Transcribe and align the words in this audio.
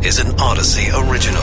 This 0.00 0.20
is 0.20 0.24
an 0.24 0.36
Audacy 0.36 1.10
original. 1.10 1.42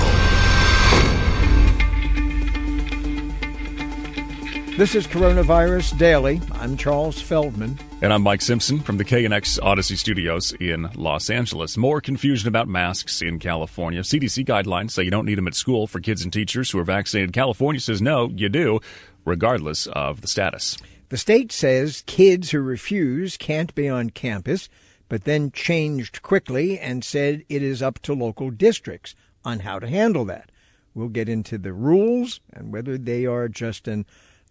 This 4.77 4.95
is 4.95 5.05
Coronavirus 5.07 5.97
Daily. 5.97 6.41
I'm 6.53 6.77
Charles 6.77 7.21
Feldman. 7.21 7.77
And 8.01 8.13
I'm 8.13 8.21
Mike 8.21 8.41
Simpson 8.41 8.79
from 8.79 8.97
the 8.97 9.03
KNX 9.03 9.59
Audacy 9.59 9.97
Studios 9.97 10.53
in 10.53 10.89
Los 10.95 11.29
Angeles. 11.29 11.75
More 11.75 11.99
confusion 11.99 12.47
about 12.47 12.69
masks 12.69 13.21
in 13.21 13.39
California. 13.39 14.01
CDC 14.01 14.45
guidelines 14.45 14.91
say 14.91 15.03
you 15.03 15.11
don't 15.11 15.25
need 15.25 15.37
them 15.37 15.47
at 15.47 15.55
school 15.55 15.85
for 15.85 15.99
kids 15.99 16.23
and 16.23 16.31
teachers 16.31 16.71
who 16.71 16.79
are 16.79 16.85
vaccinated. 16.85 17.33
California 17.33 17.81
says 17.81 18.01
no, 18.01 18.29
you 18.29 18.47
do, 18.47 18.79
regardless 19.25 19.85
of 19.87 20.21
the 20.21 20.27
status. 20.27 20.77
The 21.09 21.17
state 21.17 21.51
says 21.51 22.03
kids 22.07 22.51
who 22.51 22.61
refuse 22.61 23.37
can't 23.37 23.75
be 23.75 23.89
on 23.89 24.11
campus, 24.11 24.69
but 25.09 25.23
then 25.23 25.51
changed 25.51 26.21
quickly 26.21 26.79
and 26.79 27.03
said 27.03 27.43
it 27.49 27.61
is 27.61 27.81
up 27.81 27.99
to 27.99 28.13
local 28.13 28.49
districts 28.49 29.15
on 29.43 29.59
how 29.59 29.79
to 29.79 29.87
handle 29.87 30.25
that. 30.25 30.51
We'll 30.93 31.09
get 31.09 31.29
into 31.29 31.57
the 31.57 31.73
rules 31.73 32.39
and 32.53 32.71
whether 32.71 32.97
they 32.97 33.25
are 33.25 33.47
just 33.47 33.87
an 33.87 34.05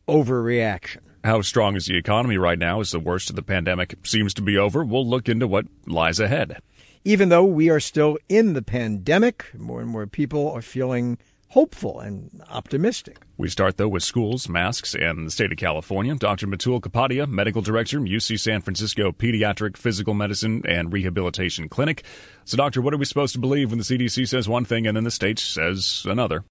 overreaction. 0.07 0.99
How 1.25 1.41
strong 1.41 1.75
is 1.75 1.87
the 1.87 1.97
economy 1.97 2.37
right 2.37 2.59
now 2.59 2.81
as 2.81 2.91
the 2.91 3.01
worst 3.01 3.31
of 3.31 3.37
the 3.37 3.43
pandemic 3.43 3.95
seems 4.05 4.35
to 4.35 4.43
be 4.43 4.59
over? 4.59 4.85
We'll 4.85 5.09
look 5.09 5.29
into 5.29 5.47
what 5.47 5.67
lies 5.87 6.21
ahead. 6.21 6.59
Even 7.03 7.31
though 7.31 7.45
we 7.45 7.71
are 7.71 7.81
still 7.81 8.19
in 8.29 8.53
the 8.53 8.63
pandemic, 8.63 9.47
more 9.57 9.81
and 9.81 9.89
more 9.89 10.07
people 10.07 10.51
are 10.51 10.63
feeling 10.63 11.19
hopeful 11.49 12.01
and 12.01 12.43
optimistic. 12.51 13.19
We 13.37 13.49
start, 13.49 13.77
though, 13.77 13.89
with 13.89 14.03
schools, 14.03 14.49
masks, 14.49 14.95
and 14.95 15.27
the 15.27 15.31
state 15.31 15.53
of 15.53 15.59
California. 15.59 16.15
Dr. 16.15 16.47
Matul 16.47 16.81
Kapadia, 16.81 17.29
Medical 17.29 17.63
Director, 17.63 18.01
UC 18.01 18.41
San 18.41 18.61
Francisco 18.61 19.13
Pediatric 19.13 19.77
Physical 19.77 20.15
Medicine 20.15 20.63
and 20.67 20.93
Rehabilitation 20.93 21.69
Clinic. 21.69 22.05
So, 22.45 22.57
Doctor, 22.57 22.81
what 22.81 22.95
are 22.95 22.99
we 22.99 23.05
supposed 23.05 23.35
to 23.35 23.41
believe 23.41 23.71
when 23.71 23.79
the 23.79 23.85
CDC 23.85 24.29
says 24.29 24.49
one 24.49 24.65
thing 24.65 24.87
and 24.87 24.97
then 24.97 25.05
the 25.05 25.11
state 25.11 25.39
says 25.39 26.05
another? 26.07 26.45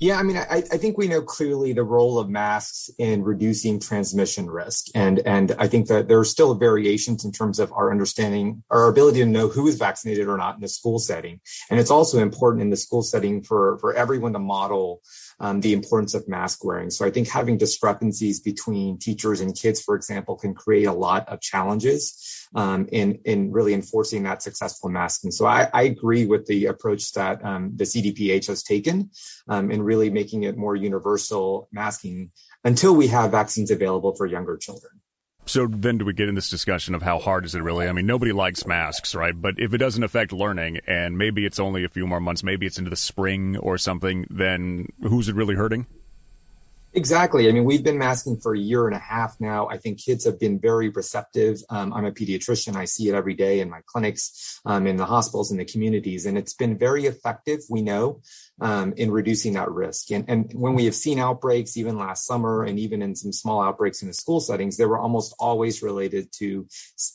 Yeah, 0.00 0.18
I 0.18 0.22
mean, 0.22 0.38
I, 0.38 0.64
I, 0.72 0.78
think 0.78 0.96
we 0.96 1.08
know 1.08 1.20
clearly 1.20 1.74
the 1.74 1.82
role 1.82 2.18
of 2.18 2.30
masks 2.30 2.88
in 2.96 3.22
reducing 3.22 3.78
transmission 3.78 4.48
risk, 4.48 4.86
and 4.94 5.18
and 5.26 5.54
I 5.58 5.68
think 5.68 5.88
that 5.88 6.08
there 6.08 6.18
are 6.18 6.24
still 6.24 6.54
variations 6.54 7.22
in 7.26 7.32
terms 7.32 7.58
of 7.58 7.70
our 7.72 7.90
understanding, 7.90 8.62
our 8.70 8.88
ability 8.88 9.18
to 9.18 9.26
know 9.26 9.48
who 9.48 9.68
is 9.68 9.76
vaccinated 9.76 10.26
or 10.26 10.38
not 10.38 10.54
in 10.54 10.62
the 10.62 10.68
school 10.68 10.98
setting, 10.98 11.38
and 11.68 11.78
it's 11.78 11.90
also 11.90 12.18
important 12.18 12.62
in 12.62 12.70
the 12.70 12.78
school 12.78 13.02
setting 13.02 13.42
for 13.42 13.76
for 13.76 13.92
everyone 13.92 14.32
to 14.32 14.38
model 14.38 15.02
um, 15.40 15.60
the 15.60 15.72
importance 15.72 16.14
of 16.14 16.28
mask 16.28 16.64
wearing. 16.64 16.90
So 16.90 17.04
I 17.04 17.10
think 17.10 17.28
having 17.28 17.58
discrepancies 17.58 18.40
between 18.40 18.98
teachers 18.98 19.40
and 19.40 19.56
kids, 19.56 19.80
for 19.80 19.96
example, 19.96 20.36
can 20.36 20.54
create 20.54 20.84
a 20.84 20.92
lot 20.92 21.28
of 21.28 21.40
challenges 21.40 22.46
um, 22.54 22.86
in 22.92 23.20
in 23.24 23.50
really 23.50 23.74
enforcing 23.74 24.22
that 24.24 24.42
successful 24.42 24.90
masking. 24.90 25.30
So 25.30 25.46
I, 25.46 25.68
I 25.72 25.82
agree 25.82 26.26
with 26.26 26.46
the 26.46 26.66
approach 26.66 27.12
that 27.12 27.44
um, 27.44 27.72
the 27.74 27.84
CDPH 27.84 28.46
has 28.48 28.62
taken 28.62 29.10
um, 29.48 29.70
in 29.70 29.82
really 29.82 30.10
making 30.10 30.42
it 30.42 30.56
more 30.56 30.76
universal 30.76 31.68
masking 31.72 32.30
until 32.64 32.94
we 32.94 33.06
have 33.08 33.30
vaccines 33.30 33.70
available 33.70 34.14
for 34.14 34.26
younger 34.26 34.56
children. 34.56 35.00
So 35.50 35.66
then 35.66 35.98
do 35.98 36.04
we 36.04 36.12
get 36.12 36.28
in 36.28 36.36
this 36.36 36.48
discussion 36.48 36.94
of 36.94 37.02
how 37.02 37.18
hard 37.18 37.44
is 37.44 37.56
it 37.56 37.60
really? 37.60 37.88
I 37.88 37.92
mean, 37.92 38.06
nobody 38.06 38.30
likes 38.30 38.64
masks, 38.68 39.16
right? 39.16 39.34
But 39.34 39.56
if 39.58 39.74
it 39.74 39.78
doesn't 39.78 40.04
affect 40.04 40.32
learning 40.32 40.78
and 40.86 41.18
maybe 41.18 41.44
it's 41.44 41.58
only 41.58 41.82
a 41.82 41.88
few 41.88 42.06
more 42.06 42.20
months, 42.20 42.44
maybe 42.44 42.66
it's 42.66 42.78
into 42.78 42.88
the 42.88 42.94
spring 42.94 43.56
or 43.56 43.76
something, 43.76 44.28
then 44.30 44.86
who's 45.02 45.28
it 45.28 45.34
really 45.34 45.56
hurting? 45.56 45.86
Exactly. 46.92 47.48
I 47.48 47.52
mean, 47.52 47.64
we've 47.64 47.84
been 47.84 47.98
masking 47.98 48.36
for 48.36 48.54
a 48.54 48.58
year 48.58 48.86
and 48.86 48.96
a 48.96 49.00
half 49.00 49.40
now. 49.40 49.68
I 49.68 49.76
think 49.76 49.98
kids 49.98 50.24
have 50.24 50.38
been 50.38 50.58
very 50.58 50.88
receptive. 50.88 51.58
Um, 51.68 51.92
I'm 51.92 52.04
a 52.04 52.12
pediatrician. 52.12 52.76
I 52.76 52.84
see 52.84 53.08
it 53.08 53.14
every 53.14 53.34
day 53.34 53.58
in 53.58 53.70
my 53.70 53.80
clinics, 53.86 54.60
um, 54.66 54.86
in 54.86 54.96
the 54.96 55.06
hospitals, 55.06 55.52
in 55.52 55.58
the 55.58 55.64
communities, 55.64 56.26
and 56.26 56.36
it's 56.36 56.54
been 56.54 56.78
very 56.78 57.06
effective. 57.06 57.60
We 57.68 57.82
know 57.82 58.22
um, 58.60 58.92
in 58.96 59.10
reducing 59.10 59.54
that 59.54 59.70
risk. 59.70 60.10
And, 60.10 60.24
and 60.28 60.52
when 60.54 60.74
we 60.74 60.84
have 60.84 60.94
seen 60.94 61.18
outbreaks, 61.18 61.76
even 61.76 61.98
last 61.98 62.26
summer, 62.26 62.64
and 62.64 62.78
even 62.78 63.02
in 63.02 63.14
some 63.14 63.32
small 63.32 63.62
outbreaks 63.62 64.02
in 64.02 64.08
the 64.08 64.14
school 64.14 64.40
settings, 64.40 64.76
they 64.76 64.86
were 64.86 64.98
almost 64.98 65.34
always 65.38 65.82
related 65.82 66.32
to 66.34 66.66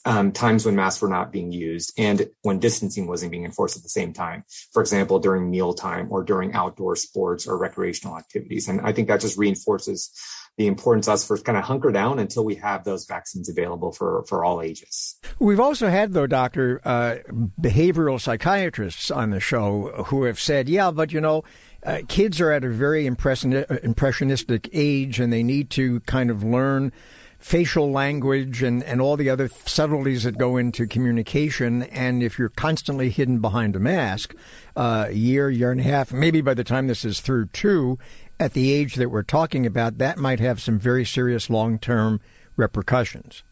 um, 0.06 0.32
times 0.32 0.66
when 0.66 0.76
masks 0.76 1.02
were 1.02 1.10
not 1.10 1.32
being 1.32 1.52
used 1.52 1.94
and 1.98 2.30
when 2.42 2.60
distancing 2.60 3.08
wasn't 3.08 3.32
being 3.32 3.46
enforced 3.46 3.78
at 3.78 3.84
the 3.84 3.90
same 3.90 4.14
time. 4.14 4.44
For 4.74 4.82
example, 4.82 5.20
during 5.20 5.50
mealtime 5.50 6.08
or 6.10 6.24
during 6.24 6.54
outdoor 6.54 6.96
sports 6.96 7.48
or 7.48 7.58
recreational 7.58 8.18
activities. 8.18 8.68
And 8.68 8.82
I 8.82 8.92
think 8.92 9.08
that 9.08 9.22
just 9.22 9.38
reinforces 9.38 9.56
reinforces 9.66 10.12
the 10.58 10.68
importance 10.68 11.08
us 11.08 11.28
for 11.28 11.38
kind 11.38 11.58
of 11.58 11.66
hunker 11.66 11.92
down 11.92 12.18
until 12.20 12.46
we 12.46 12.56
have 12.56 12.84
those 12.86 13.06
vaccines 13.06 13.50
available 13.50 13.92
for, 13.92 14.24
for 14.28 14.46
all 14.46 14.62
ages. 14.62 15.20
We've 15.40 15.60
also 15.60 15.90
had, 15.90 16.14
though, 16.14 16.28
Doctor, 16.28 16.80
uh, 16.86 17.18
behavioral 17.60 18.22
psychiatrists 18.22 19.12
on 19.12 19.32
the 19.32 19.42
show 19.42 20.06
who 20.08 20.24
have 20.24 20.40
said, 20.40 20.70
yeah, 20.70 20.92
but 20.92 21.12
you 21.12 21.20
know, 21.20 21.44
uh, 21.84 22.00
kids 22.08 22.40
are 22.40 22.52
at 22.52 22.64
a 22.64 22.70
very 22.70 23.06
impressionistic 23.06 24.70
age 24.72 25.20
and 25.20 25.32
they 25.32 25.44
need 25.44 25.70
to 25.72 26.00
kind 26.02 26.32
of 26.32 26.44
learn 26.44 26.92
facial 27.38 27.92
language 27.92 28.64
and, 28.64 28.84
and 28.86 29.00
all 29.00 29.16
the 29.16 29.30
other 29.30 29.48
subtleties 29.66 30.24
that 30.24 30.36
go 30.36 30.58
into 30.58 30.88
communication. 30.88 31.84
And 31.84 32.24
if 32.24 32.40
you're 32.40 32.50
constantly 32.50 33.12
hidden 33.12 33.40
behind 33.40 33.76
a 33.76 33.80
mask, 33.80 34.34
uh, 34.76 35.06
a 35.10 35.14
year, 35.14 35.52
year 35.52 35.72
and 35.72 35.80
a 35.80 35.84
half, 35.84 36.12
maybe 36.12 36.42
by 36.42 36.56
the 36.56 36.64
time 36.64 36.88
this 36.88 37.06
is 37.06 37.20
through 37.20 37.48
two, 37.48 38.00
at 38.40 38.54
the 38.54 38.74
age 38.74 38.96
that 38.96 39.10
we're 39.10 39.24
talking 39.24 39.66
about, 39.66 39.98
that 39.98 40.18
might 40.18 40.40
have 40.40 40.62
some 40.62 40.80
very 40.80 41.06
serious 41.06 41.50
long 41.50 41.80
term 41.80 42.20
repercussions. 42.56 43.44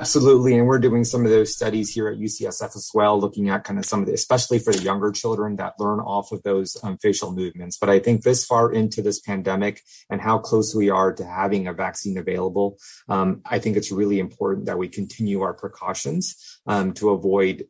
Absolutely. 0.00 0.58
And 0.58 0.66
we're 0.66 0.78
doing 0.78 1.04
some 1.04 1.24
of 1.24 1.30
those 1.30 1.54
studies 1.54 1.92
here 1.92 2.08
at 2.08 2.18
UCSF 2.18 2.74
as 2.74 2.90
well, 2.94 3.20
looking 3.20 3.50
at 3.50 3.62
kind 3.62 3.78
of 3.78 3.84
some 3.84 4.00
of 4.00 4.06
the, 4.06 4.14
especially 4.14 4.58
for 4.58 4.72
the 4.72 4.82
younger 4.82 5.12
children 5.12 5.56
that 5.56 5.78
learn 5.78 6.00
off 6.00 6.32
of 6.32 6.42
those 6.42 6.76
um, 6.82 6.96
facial 6.96 7.30
movements. 7.30 7.76
But 7.76 7.90
I 7.90 7.98
think 7.98 8.22
this 8.22 8.44
far 8.44 8.72
into 8.72 9.02
this 9.02 9.20
pandemic 9.20 9.82
and 10.10 10.20
how 10.20 10.38
close 10.38 10.74
we 10.74 10.88
are 10.88 11.12
to 11.12 11.24
having 11.24 11.68
a 11.68 11.74
vaccine 11.74 12.16
available, 12.16 12.78
um, 13.08 13.42
I 13.44 13.58
think 13.58 13.76
it's 13.76 13.92
really 13.92 14.18
important 14.18 14.66
that 14.66 14.78
we 14.78 14.88
continue 14.88 15.42
our 15.42 15.54
precautions 15.54 16.58
um, 16.66 16.94
to 16.94 17.10
avoid 17.10 17.66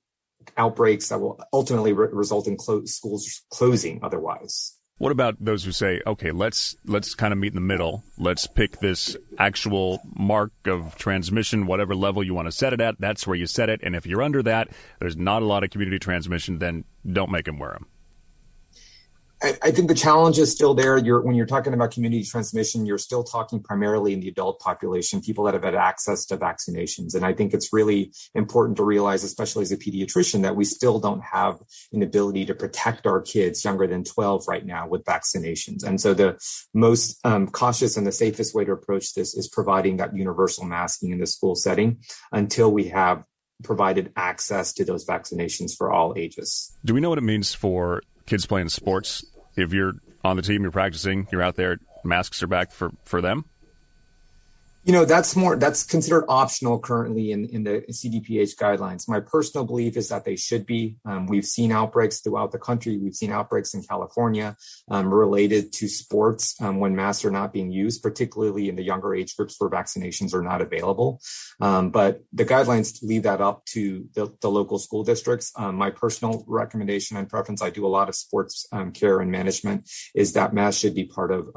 outbreaks 0.57 1.09
that 1.09 1.21
will 1.21 1.39
ultimately 1.53 1.93
re- 1.93 2.09
result 2.13 2.47
in 2.47 2.57
clo- 2.57 2.85
schools 2.85 3.43
closing 3.51 4.01
otherwise. 4.03 4.79
What 5.03 5.11
about 5.11 5.45
those 5.45 5.65
who 5.65 5.73
say, 5.73 6.01
okay, 6.07 6.31
let's 6.31 6.77
let's 6.87 7.17
kind 7.17 7.33
of 7.33 7.39
meet 7.41 7.49
in 7.49 7.57
the 7.57 7.61
middle. 7.61 8.05
Let's 8.19 8.47
pick 8.47 8.79
this 8.79 9.17
actual 9.37 10.01
mark 10.15 10.53
of 10.65 10.95
transmission, 10.95 11.67
whatever 11.67 11.97
level 11.97 12.23
you 12.23 12.35
want 12.35 12.47
to 12.47 12.53
set 12.53 12.73
it 12.73 12.81
at. 12.81 13.01
That's 13.01 13.27
where 13.27 13.35
you 13.35 13.49
set 13.49 13.69
it. 13.69 13.81
And 13.83 13.97
if 13.97 14.07
you're 14.07 14.23
under 14.23 14.45
that, 14.45 14.69
there's 15.01 15.17
not 15.17 15.43
a 15.43 15.45
lot 15.45 15.65
of 15.65 15.71
community 15.71 15.99
transmission. 15.99 16.61
Then 16.61 16.85
don't 17.05 17.33
make 17.33 17.47
them 17.47 17.59
wear 17.59 17.73
them. 17.73 17.89
I, 19.43 19.73
think 19.73 19.89
the 19.89 19.95
challenge 19.95 20.39
is 20.39 20.53
still 20.53 20.73
there. 20.73 20.99
You're, 20.99 21.21
when 21.21 21.35
you're 21.35 21.47
talking 21.47 21.75
about 21.75 21.91
community 21.91 22.23
transmission, 22.23 22.87
you're 22.87 22.99
still 22.99 23.25
talking 23.25 23.61
primarily 23.61 24.13
in 24.13 24.21
the 24.21 24.29
adult 24.29 24.61
population, 24.61 25.21
people 25.21 25.45
that 25.45 25.55
have 25.55 25.65
had 25.65 25.75
access 25.75 26.25
to 26.27 26.37
vaccinations. 26.37 27.15
And 27.15 27.25
I 27.25 27.33
think 27.33 27.53
it's 27.53 27.73
really 27.73 28.13
important 28.35 28.77
to 28.77 28.85
realize, 28.85 29.25
especially 29.25 29.63
as 29.63 29.73
a 29.73 29.77
pediatrician, 29.77 30.43
that 30.43 30.55
we 30.55 30.65
still 30.65 31.01
don't 31.01 31.23
have 31.23 31.59
an 31.93 32.03
ability 32.03 32.45
to 32.47 32.55
protect 32.55 33.07
our 33.07 33.21
kids 33.21 33.65
younger 33.65 33.87
than 33.87 34.05
12 34.05 34.47
right 34.47 34.65
now 34.65 34.87
with 34.87 35.05
vaccinations. 35.05 35.83
And 35.83 36.01
so 36.01 36.15
the 36.15 36.39
most 36.73 37.19
um, 37.25 37.49
cautious 37.49 37.97
and 37.97 38.07
the 38.07 38.13
safest 38.13 38.55
way 38.55 38.65
to 38.65 38.73
approach 38.73 39.15
this 39.15 39.35
is 39.35 39.49
providing 39.49 39.97
that 39.97 40.17
universal 40.17 40.65
masking 40.65 41.11
in 41.11 41.19
the 41.19 41.27
school 41.27 41.57
setting 41.57 41.99
until 42.31 42.71
we 42.71 42.85
have 42.89 43.25
provided 43.65 44.13
access 44.17 44.73
to 44.75 44.85
those 44.85 45.05
vaccinations 45.05 45.77
for 45.77 45.91
all 45.91 46.15
ages. 46.17 46.77
Do 46.85 46.95
we 46.95 47.01
know 47.01 47.09
what 47.09 47.19
it 47.19 47.23
means 47.23 47.55
for 47.55 48.03
kids 48.27 48.47
playing 48.47 48.69
sports 48.69 49.25
if 49.57 49.73
you're 49.73 49.95
on 50.25 50.37
the 50.37 50.43
team, 50.43 50.63
you're 50.63 50.71
practicing, 50.71 51.27
you're 51.31 51.43
out 51.43 51.57
there, 51.57 51.79
masks 52.05 52.43
are 52.43 52.47
back 52.47 52.73
for, 52.73 52.91
for 53.05 53.21
them? 53.21 53.45
You 54.85 54.93
know, 54.93 55.05
that's 55.05 55.37
more, 55.37 55.55
that's 55.55 55.85
considered 55.85 56.25
optional 56.29 56.81
currently 56.81 57.31
in, 57.31 57.45
in 57.47 57.63
the 57.63 57.85
CDPH 57.89 58.57
guidelines. 58.57 59.09
My 59.09 59.21
personal 59.21 59.65
belief 59.65 59.97
is 59.97 60.09
that 60.09 60.25
they 60.25 60.35
should 60.35 60.67
be. 60.67 60.97
Um, 61.05 61.27
we've 61.27 61.45
seen 61.45 61.71
outbreaks 61.71 62.21
throughout 62.21 62.51
the 62.51 62.59
country. 62.59 62.99
We've 62.99 63.15
seen 63.15 63.31
outbreaks 63.31 63.75
in 63.75 63.85
California 63.85 64.57
um, 64.91 65.15
related 65.15 65.73
to 65.75 65.87
sports 65.87 66.61
um, 66.61 66.81
when 66.81 66.97
masks 66.97 67.25
are 67.25 67.31
not 67.31 67.53
being 67.53 67.71
used, 67.71 68.03
particularly 68.03 68.69
in 68.69 68.75
the 68.75 68.83
younger 68.83 69.15
age 69.15 69.37
groups 69.37 69.55
where 69.59 69.71
vaccinations 69.71 70.35
are 70.35 70.43
not 70.43 70.61
available. 70.61 71.21
Um, 71.61 71.91
but 71.91 72.25
the 72.33 72.45
guidelines 72.45 73.05
leave 73.05 73.23
that 73.23 73.41
up 73.41 73.65
to 73.67 74.09
the, 74.15 74.37
the 74.41 74.51
local 74.51 74.81
school 74.81 75.05
districts. 75.05 75.53
Um, 75.55 75.77
my 75.77 75.91
personal 75.91 76.45
recommendation 76.49 77.17
and 77.17 77.29
preference, 77.29 77.63
I 77.63 77.71
do 77.71 77.87
a 77.87 77.89
lot 77.89 78.09
of 78.09 78.17
sports 78.17 78.67
um, 78.73 78.91
care 78.91 79.21
and 79.21 79.31
management, 79.31 79.89
is 80.13 80.33
that 80.33 80.53
masks 80.53 80.81
should 80.81 80.97
be 80.97 81.05
part 81.05 81.31
of 81.31 81.51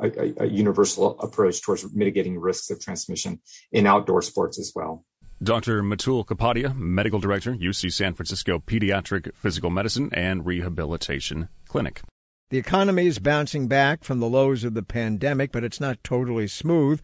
a, 0.00 0.08
a, 0.08 0.34
a 0.44 0.46
universal 0.46 1.18
approach 1.20 1.62
towards 1.62 1.92
mitigating 1.94 2.38
risks 2.38 2.70
of 2.70 2.80
transmission 2.80 3.40
in 3.72 3.86
outdoor 3.86 4.22
sports 4.22 4.58
as 4.58 4.72
well. 4.74 5.04
Dr. 5.42 5.82
Matul 5.82 6.24
Kapadia, 6.24 6.74
Medical 6.74 7.20
Director, 7.20 7.52
UC 7.54 7.92
San 7.92 8.14
Francisco 8.14 8.58
Pediatric 8.58 9.34
Physical 9.34 9.68
Medicine 9.68 10.08
and 10.12 10.46
Rehabilitation 10.46 11.48
Clinic. 11.68 12.00
The 12.48 12.58
economy 12.58 13.06
is 13.06 13.18
bouncing 13.18 13.68
back 13.68 14.02
from 14.02 14.20
the 14.20 14.28
lows 14.28 14.64
of 14.64 14.74
the 14.74 14.82
pandemic, 14.82 15.52
but 15.52 15.64
it's 15.64 15.80
not 15.80 16.02
totally 16.02 16.46
smooth. 16.46 17.02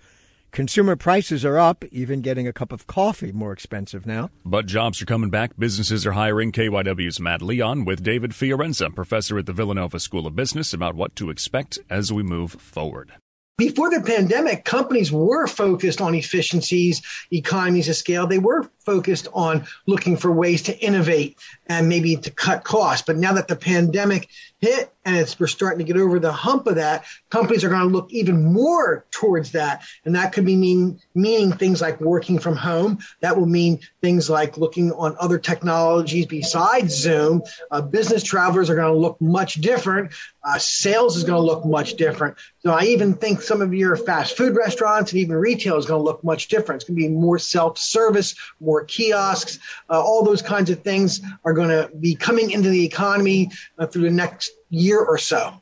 Consumer 0.53 0.97
prices 0.97 1.47
are 1.47 1.59
up, 1.59 1.83
even 1.91 2.21
getting 2.21 2.47
a 2.47 2.53
cup 2.53 2.73
of 2.73 2.87
coffee 2.87 3.33
more 3.33 3.53
expensive 3.53 4.05
now. 4.05 4.29
But 4.45 4.67
jobs 4.67 5.01
are 5.01 5.07
coming 5.07 5.31
back. 5.31 5.53
Businesses 5.59 6.05
are 6.05 6.13
hiring. 6.13 6.53
KYW's 6.53 7.19
Matt 7.19 7.41
Leon 7.41 7.87
with 7.87 8.03
David 8.03 8.33
Fiorenza, 8.33 8.95
professor 8.95 9.39
at 9.39 9.47
the 9.47 9.55
Villanova 9.55 9.99
School 9.99 10.27
of 10.27 10.37
Business, 10.37 10.75
about 10.75 10.95
what 10.95 11.17
to 11.17 11.31
expect 11.31 11.79
as 11.89 12.13
we 12.13 12.23
move 12.23 12.53
forward. 12.53 13.13
Before 13.57 13.89
the 13.89 14.03
pandemic, 14.03 14.67
companies 14.67 15.11
were 15.11 15.47
focused 15.47 16.03
on 16.03 16.15
efficiencies, 16.15 17.01
economies 17.31 17.89
of 17.89 17.97
scale. 17.97 18.27
They 18.27 18.39
were 18.39 18.69
focused 18.81 19.29
on 19.33 19.65
looking 19.87 20.19
for 20.19 20.33
ways 20.33 20.63
to 20.65 20.79
innovate 20.79 21.39
and 21.67 21.89
maybe 21.89 22.17
to 22.17 22.31
cut 22.31 22.65
costs. 22.65 23.05
But 23.07 23.17
now 23.17 23.33
that 23.35 23.49
the 23.49 23.57
pandemic 23.57 24.29
hit 24.63 24.93
and 25.05 25.17
it's 25.17 25.39
we're 25.39 25.47
starting 25.49 25.79
to 25.79 25.85
get 25.85 26.01
over 26.01 26.19
the 26.19 26.33
hump 26.33 26.67
of 26.67 26.77
that, 26.77 27.05
companies 27.31 27.65
are 27.65 27.69
going 27.69 27.83
to 27.83 27.89
look 27.89 28.13
even 28.13 28.53
more 28.53 29.05
towards 29.11 29.53
that, 29.53 29.83
and 30.05 30.15
that 30.15 30.33
could 30.33 30.45
be 30.45 30.57
mean 30.57 31.01
meaning 31.15 31.53
things 31.53 31.81
like 31.81 32.01
working 32.01 32.39
from 32.39 32.57
home. 32.57 32.99
That 33.21 33.37
will 33.37 33.47
mean 33.47 33.81
things 34.01 34.31
like 34.31 34.57
looking 34.57 34.93
on 34.93 35.17
other 35.19 35.39
technologies 35.39 36.27
besides 36.27 36.95
Zoom. 36.95 37.43
Uh, 37.71 37.83
business 37.83 38.23
travelers 38.23 38.71
are 38.71 38.77
going 38.77 38.93
to 38.93 38.99
look 38.99 39.21
much 39.21 39.55
different. 39.55 40.13
Uh, 40.45 40.59
sales 40.59 41.17
is 41.17 41.25
going 41.25 41.41
to 41.41 41.47
look 41.47 41.65
much 41.65 41.95
different. 41.95 42.37
So 42.61 42.71
I 42.71 42.85
even 42.85 43.15
think 43.15 43.43
some 43.43 43.61
of 43.61 43.75
your 43.75 43.97
fast 43.97 44.37
food 44.37 44.57
restaurants 44.57 45.13
and 45.13 45.21
even 45.21 45.37
retail 45.37 45.77
is 45.77 45.87
going 45.87 46.01
to 46.01 46.05
look 46.05 46.23
much 46.25 46.49
different. 46.49 46.83
It's 46.83 46.89
going 46.89 47.01
to 47.01 47.09
be 47.09 47.13
more 47.13 47.39
self-service, 47.39 48.35
more 48.61 48.85
kiosks, 48.85 49.59
uh, 49.89 50.01
all 50.01 50.25
those 50.25 50.43
kinds 50.43 50.71
of 50.71 50.83
things 50.83 51.21
are 51.45 51.53
going 51.53 51.69
to 51.69 51.91
be 52.01 52.15
coming 52.15 52.51
into 52.51 52.71
the 52.71 52.85
economy 52.85 53.51
uh, 53.79 53.87
through 53.87 54.03
the 54.03 54.11
next 54.11 54.52
year 54.71 55.01
or 55.01 55.19
so. 55.19 55.61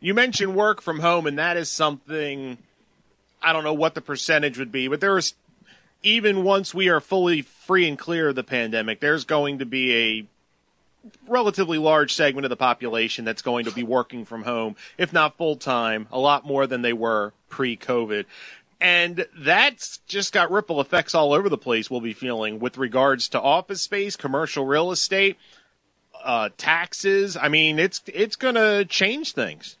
You 0.00 0.14
mentioned 0.14 0.54
work 0.54 0.80
from 0.80 1.00
home, 1.00 1.26
and 1.26 1.38
that 1.38 1.56
is 1.56 1.68
something 1.68 2.58
I 3.42 3.52
don't 3.52 3.64
know 3.64 3.74
what 3.74 3.94
the 3.94 4.00
percentage 4.00 4.58
would 4.58 4.72
be, 4.72 4.88
but 4.88 5.00
there 5.00 5.16
is 5.16 5.34
even 6.02 6.44
once 6.44 6.74
we 6.74 6.88
are 6.88 7.00
fully 7.00 7.42
free 7.42 7.86
and 7.86 7.98
clear 7.98 8.28
of 8.28 8.34
the 8.34 8.44
pandemic, 8.44 9.00
there's 9.00 9.24
going 9.24 9.58
to 9.58 9.66
be 9.66 9.94
a 9.94 10.26
relatively 11.28 11.78
large 11.78 12.14
segment 12.14 12.44
of 12.44 12.50
the 12.50 12.56
population 12.56 13.24
that's 13.24 13.42
going 13.42 13.64
to 13.64 13.70
be 13.70 13.82
working 13.82 14.24
from 14.24 14.42
home, 14.42 14.76
if 14.98 15.12
not 15.12 15.36
full 15.36 15.56
time, 15.56 16.06
a 16.10 16.18
lot 16.18 16.46
more 16.46 16.66
than 16.66 16.82
they 16.82 16.92
were 16.92 17.32
pre 17.48 17.76
COVID. 17.76 18.24
And 18.80 19.26
that's 19.36 19.98
just 20.06 20.32
got 20.32 20.50
ripple 20.50 20.80
effects 20.80 21.14
all 21.14 21.34
over 21.34 21.50
the 21.50 21.58
place 21.58 21.90
we'll 21.90 22.00
be 22.00 22.14
feeling 22.14 22.60
with 22.60 22.78
regards 22.78 23.28
to 23.30 23.40
office 23.40 23.82
space, 23.82 24.16
commercial 24.16 24.64
real 24.64 24.90
estate, 24.90 25.36
uh, 26.24 26.50
taxes. 26.56 27.36
I 27.36 27.48
mean, 27.48 27.78
it's, 27.78 28.02
it's 28.06 28.36
going 28.36 28.54
to 28.56 28.84
change 28.84 29.32
things. 29.32 29.76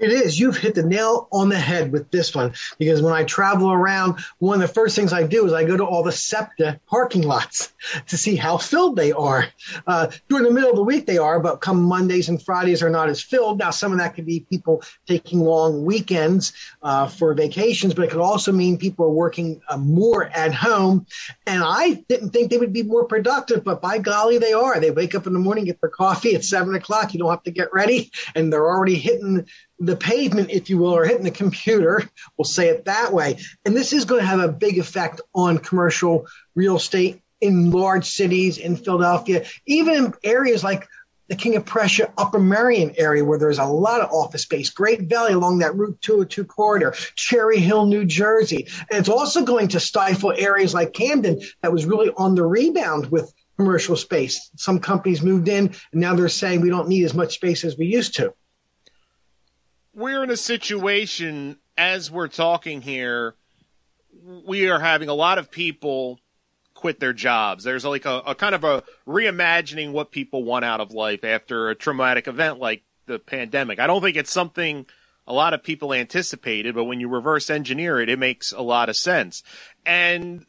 It 0.00 0.12
is. 0.12 0.40
You've 0.40 0.56
hit 0.56 0.74
the 0.74 0.82
nail 0.82 1.28
on 1.30 1.50
the 1.50 1.58
head 1.58 1.92
with 1.92 2.10
this 2.10 2.34
one 2.34 2.54
because 2.78 3.02
when 3.02 3.12
I 3.12 3.24
travel 3.24 3.70
around, 3.70 4.18
one 4.38 4.54
of 4.54 4.66
the 4.66 4.72
first 4.72 4.96
things 4.96 5.12
I 5.12 5.24
do 5.24 5.44
is 5.44 5.52
I 5.52 5.64
go 5.64 5.76
to 5.76 5.84
all 5.84 6.02
the 6.02 6.10
SEPTA 6.10 6.80
parking 6.86 7.20
lots 7.20 7.72
to 8.08 8.16
see 8.16 8.34
how 8.34 8.56
filled 8.56 8.96
they 8.96 9.12
are. 9.12 9.46
Uh, 9.86 10.10
during 10.30 10.44
the 10.44 10.50
middle 10.50 10.70
of 10.70 10.76
the 10.76 10.82
week, 10.82 11.04
they 11.04 11.18
are, 11.18 11.38
but 11.38 11.60
come 11.60 11.82
Mondays 11.82 12.30
and 12.30 12.42
Fridays 12.42 12.82
are 12.82 12.88
not 12.88 13.10
as 13.10 13.20
filled. 13.20 13.58
Now, 13.58 13.70
some 13.70 13.92
of 13.92 13.98
that 13.98 14.14
could 14.14 14.24
be 14.24 14.40
people 14.48 14.82
taking 15.06 15.40
long 15.40 15.84
weekends 15.84 16.54
uh, 16.82 17.06
for 17.06 17.34
vacations, 17.34 17.92
but 17.92 18.06
it 18.06 18.10
could 18.10 18.22
also 18.22 18.52
mean 18.52 18.78
people 18.78 19.04
are 19.04 19.10
working 19.10 19.60
uh, 19.68 19.76
more 19.76 20.24
at 20.28 20.54
home. 20.54 21.06
And 21.46 21.62
I 21.62 22.02
didn't 22.08 22.30
think 22.30 22.50
they 22.50 22.58
would 22.58 22.72
be 22.72 22.82
more 22.82 23.04
productive, 23.04 23.64
but 23.64 23.82
by 23.82 23.98
golly, 23.98 24.38
they 24.38 24.54
are. 24.54 24.80
They 24.80 24.92
wake 24.92 25.14
up 25.14 25.26
in 25.26 25.34
the 25.34 25.38
morning, 25.38 25.66
get 25.66 25.78
their 25.82 25.90
coffee 25.90 26.34
at 26.34 26.44
seven 26.44 26.74
o'clock. 26.74 27.12
You 27.12 27.18
don't 27.18 27.30
have 27.30 27.42
to 27.42 27.50
get 27.50 27.74
ready, 27.74 28.10
and 28.34 28.50
they're 28.50 28.66
already 28.66 28.94
hitting 28.94 29.46
the 29.80 29.96
pavement, 29.96 30.50
if 30.50 30.68
you 30.68 30.78
will, 30.78 30.94
or 30.94 31.04
hitting 31.04 31.24
the 31.24 31.30
computer. 31.30 32.08
We'll 32.36 32.44
say 32.44 32.68
it 32.68 32.84
that 32.84 33.12
way. 33.12 33.38
And 33.64 33.74
this 33.76 33.92
is 33.92 34.04
going 34.04 34.20
to 34.20 34.26
have 34.26 34.40
a 34.40 34.48
big 34.48 34.78
effect 34.78 35.20
on 35.34 35.58
commercial 35.58 36.26
real 36.54 36.76
estate 36.76 37.22
in 37.40 37.70
large 37.70 38.04
cities 38.04 38.58
in 38.58 38.76
Philadelphia, 38.76 39.46
even 39.66 39.94
in 39.94 40.14
areas 40.22 40.62
like 40.62 40.86
the 41.28 41.36
King 41.36 41.56
of 41.56 41.64
Prussia 41.64 42.12
Upper 42.18 42.40
Merion 42.40 42.92
area 42.98 43.24
where 43.24 43.38
there's 43.38 43.58
a 43.58 43.64
lot 43.64 44.00
of 44.00 44.10
office 44.10 44.42
space, 44.42 44.68
Great 44.68 45.02
Valley 45.02 45.32
along 45.32 45.58
that 45.58 45.76
Route 45.76 45.98
202 46.02 46.44
corridor, 46.44 46.92
Cherry 47.14 47.60
Hill, 47.60 47.86
New 47.86 48.04
Jersey. 48.04 48.66
And 48.90 48.98
it's 48.98 49.08
also 49.08 49.44
going 49.44 49.68
to 49.68 49.80
stifle 49.80 50.34
areas 50.36 50.74
like 50.74 50.92
Camden 50.92 51.40
that 51.62 51.72
was 51.72 51.86
really 51.86 52.10
on 52.16 52.34
the 52.34 52.44
rebound 52.44 53.10
with 53.10 53.32
commercial 53.56 53.96
space. 53.96 54.50
Some 54.56 54.80
companies 54.80 55.22
moved 55.22 55.48
in 55.48 55.72
and 55.92 56.00
now 56.00 56.14
they're 56.14 56.28
saying 56.28 56.60
we 56.60 56.70
don't 56.70 56.88
need 56.88 57.04
as 57.04 57.14
much 57.14 57.34
space 57.34 57.64
as 57.64 57.78
we 57.78 57.86
used 57.86 58.16
to 58.16 58.34
we're 59.94 60.22
in 60.22 60.30
a 60.30 60.36
situation 60.36 61.58
as 61.76 62.10
we're 62.10 62.28
talking 62.28 62.82
here. 62.82 63.34
We 64.46 64.68
are 64.68 64.80
having 64.80 65.08
a 65.08 65.14
lot 65.14 65.38
of 65.38 65.50
people 65.50 66.20
quit 66.74 67.00
their 67.00 67.12
jobs. 67.12 67.64
There's 67.64 67.84
like 67.84 68.04
a, 68.04 68.22
a, 68.26 68.34
kind 68.34 68.54
of 68.54 68.64
a 68.64 68.82
reimagining 69.06 69.92
what 69.92 70.10
people 70.10 70.44
want 70.44 70.64
out 70.64 70.80
of 70.80 70.92
life 70.92 71.24
after 71.24 71.68
a 71.68 71.74
traumatic 71.74 72.26
event 72.26 72.58
like 72.58 72.82
the 73.06 73.18
pandemic. 73.18 73.78
I 73.78 73.86
don't 73.86 74.02
think 74.02 74.16
it's 74.16 74.32
something 74.32 74.86
a 75.26 75.32
lot 75.32 75.54
of 75.54 75.62
people 75.62 75.92
anticipated, 75.92 76.74
but 76.74 76.84
when 76.84 76.98
you 76.98 77.08
reverse 77.08 77.50
engineer 77.50 78.00
it, 78.00 78.08
it 78.08 78.18
makes 78.18 78.52
a 78.52 78.62
lot 78.62 78.88
of 78.88 78.96
sense. 78.96 79.42
And 79.84 80.46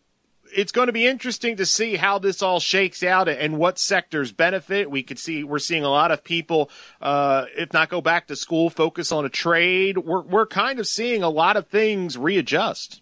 it's 0.53 0.71
going 0.71 0.87
to 0.87 0.93
be 0.93 1.07
interesting 1.07 1.57
to 1.57 1.65
see 1.65 1.95
how 1.95 2.19
this 2.19 2.41
all 2.41 2.59
shakes 2.59 3.03
out 3.03 3.27
and 3.29 3.57
what 3.57 3.79
sectors 3.79 4.31
benefit. 4.31 4.89
We 4.89 5.03
could 5.03 5.19
see 5.19 5.43
we're 5.43 5.59
seeing 5.59 5.83
a 5.83 5.89
lot 5.89 6.11
of 6.11 6.23
people, 6.23 6.69
uh, 7.01 7.45
if 7.57 7.73
not 7.73 7.89
go 7.89 8.01
back 8.01 8.27
to 8.27 8.35
school, 8.35 8.69
focus 8.69 9.11
on 9.11 9.25
a 9.25 9.29
trade. 9.29 9.97
We're 9.97 10.21
we're 10.21 10.47
kind 10.47 10.79
of 10.79 10.87
seeing 10.87 11.23
a 11.23 11.29
lot 11.29 11.57
of 11.57 11.67
things 11.67 12.17
readjust. 12.17 13.01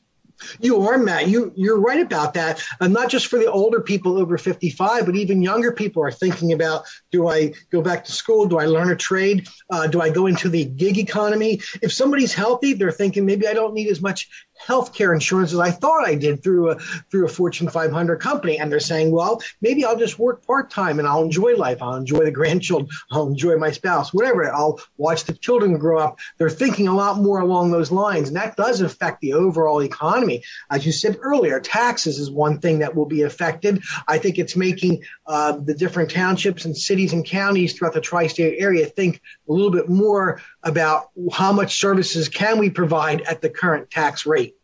You 0.59 0.81
are, 0.87 0.97
Matt. 0.97 1.27
You 1.27 1.51
you're 1.55 1.79
right 1.79 2.01
about 2.01 2.33
that. 2.35 2.63
And 2.79 2.93
not 2.93 3.09
just 3.09 3.27
for 3.27 3.37
the 3.37 3.51
older 3.51 3.81
people 3.81 4.17
over 4.17 4.37
55, 4.37 5.05
but 5.05 5.15
even 5.15 5.41
younger 5.41 5.71
people 5.71 6.03
are 6.03 6.11
thinking 6.11 6.53
about: 6.53 6.85
Do 7.11 7.27
I 7.27 7.53
go 7.71 7.81
back 7.81 8.05
to 8.05 8.11
school? 8.11 8.45
Do 8.45 8.57
I 8.57 8.65
learn 8.65 8.89
a 8.89 8.95
trade? 8.95 9.47
Uh, 9.69 9.87
do 9.87 10.01
I 10.01 10.09
go 10.09 10.27
into 10.27 10.49
the 10.49 10.65
gig 10.65 10.97
economy? 10.97 11.61
If 11.81 11.91
somebody's 11.93 12.33
healthy, 12.33 12.73
they're 12.73 12.91
thinking 12.91 13.25
maybe 13.25 13.47
I 13.47 13.53
don't 13.53 13.73
need 13.73 13.89
as 13.89 14.01
much 14.01 14.29
healthcare 14.65 15.13
insurance 15.13 15.53
as 15.53 15.59
I 15.59 15.71
thought 15.71 16.05
I 16.05 16.15
did 16.15 16.43
through 16.43 16.71
a 16.71 16.79
through 17.09 17.25
a 17.25 17.29
Fortune 17.29 17.69
500 17.69 18.17
company, 18.17 18.59
and 18.59 18.71
they're 18.71 18.79
saying, 18.79 19.11
well, 19.11 19.41
maybe 19.61 19.85
I'll 19.85 19.97
just 19.97 20.19
work 20.19 20.45
part 20.45 20.69
time 20.69 20.99
and 20.99 21.07
I'll 21.07 21.23
enjoy 21.23 21.55
life. 21.55 21.81
I'll 21.81 21.95
enjoy 21.95 22.25
the 22.25 22.31
grandchildren. 22.39 22.89
I'll 23.11 23.27
enjoy 23.27 23.57
my 23.57 23.71
spouse. 23.71 24.13
Whatever. 24.13 24.51
I'll 24.53 24.79
watch 24.97 25.25
the 25.25 25.33
children 25.33 25.77
grow 25.77 25.99
up. 25.99 26.19
They're 26.37 26.49
thinking 26.49 26.87
a 26.87 26.95
lot 26.95 27.17
more 27.17 27.39
along 27.39 27.71
those 27.71 27.91
lines, 27.91 28.29
and 28.29 28.37
that 28.37 28.55
does 28.55 28.81
affect 28.81 29.21
the 29.21 29.33
overall 29.33 29.81
economy. 29.81 30.43
As 30.69 30.85
you 30.85 30.91
said 30.91 31.17
earlier, 31.21 31.59
taxes 31.59 32.19
is 32.19 32.29
one 32.29 32.59
thing 32.59 32.79
that 32.79 32.95
will 32.95 33.05
be 33.05 33.23
affected. 33.23 33.83
I 34.07 34.17
think 34.17 34.37
it's 34.37 34.55
making 34.55 35.03
uh, 35.29 35.51
the 35.51 35.75
different 35.75 36.09
townships 36.09 36.65
and 36.65 36.75
cities 36.75 37.13
and 37.13 37.23
counties 37.23 37.73
throughout 37.73 37.93
the 37.93 38.01
tri-state 38.01 38.55
area 38.57 38.87
think 38.87 39.21
a 39.47 39.53
little 39.53 39.69
bit 39.69 39.87
more 39.87 40.41
about 40.63 41.11
how 41.31 41.51
much 41.51 41.79
services 41.79 42.27
can 42.27 42.57
we 42.57 42.67
provide 42.71 43.21
at 43.21 43.39
the 43.39 43.49
current 43.49 43.91
tax 43.91 44.25
rate. 44.25 44.55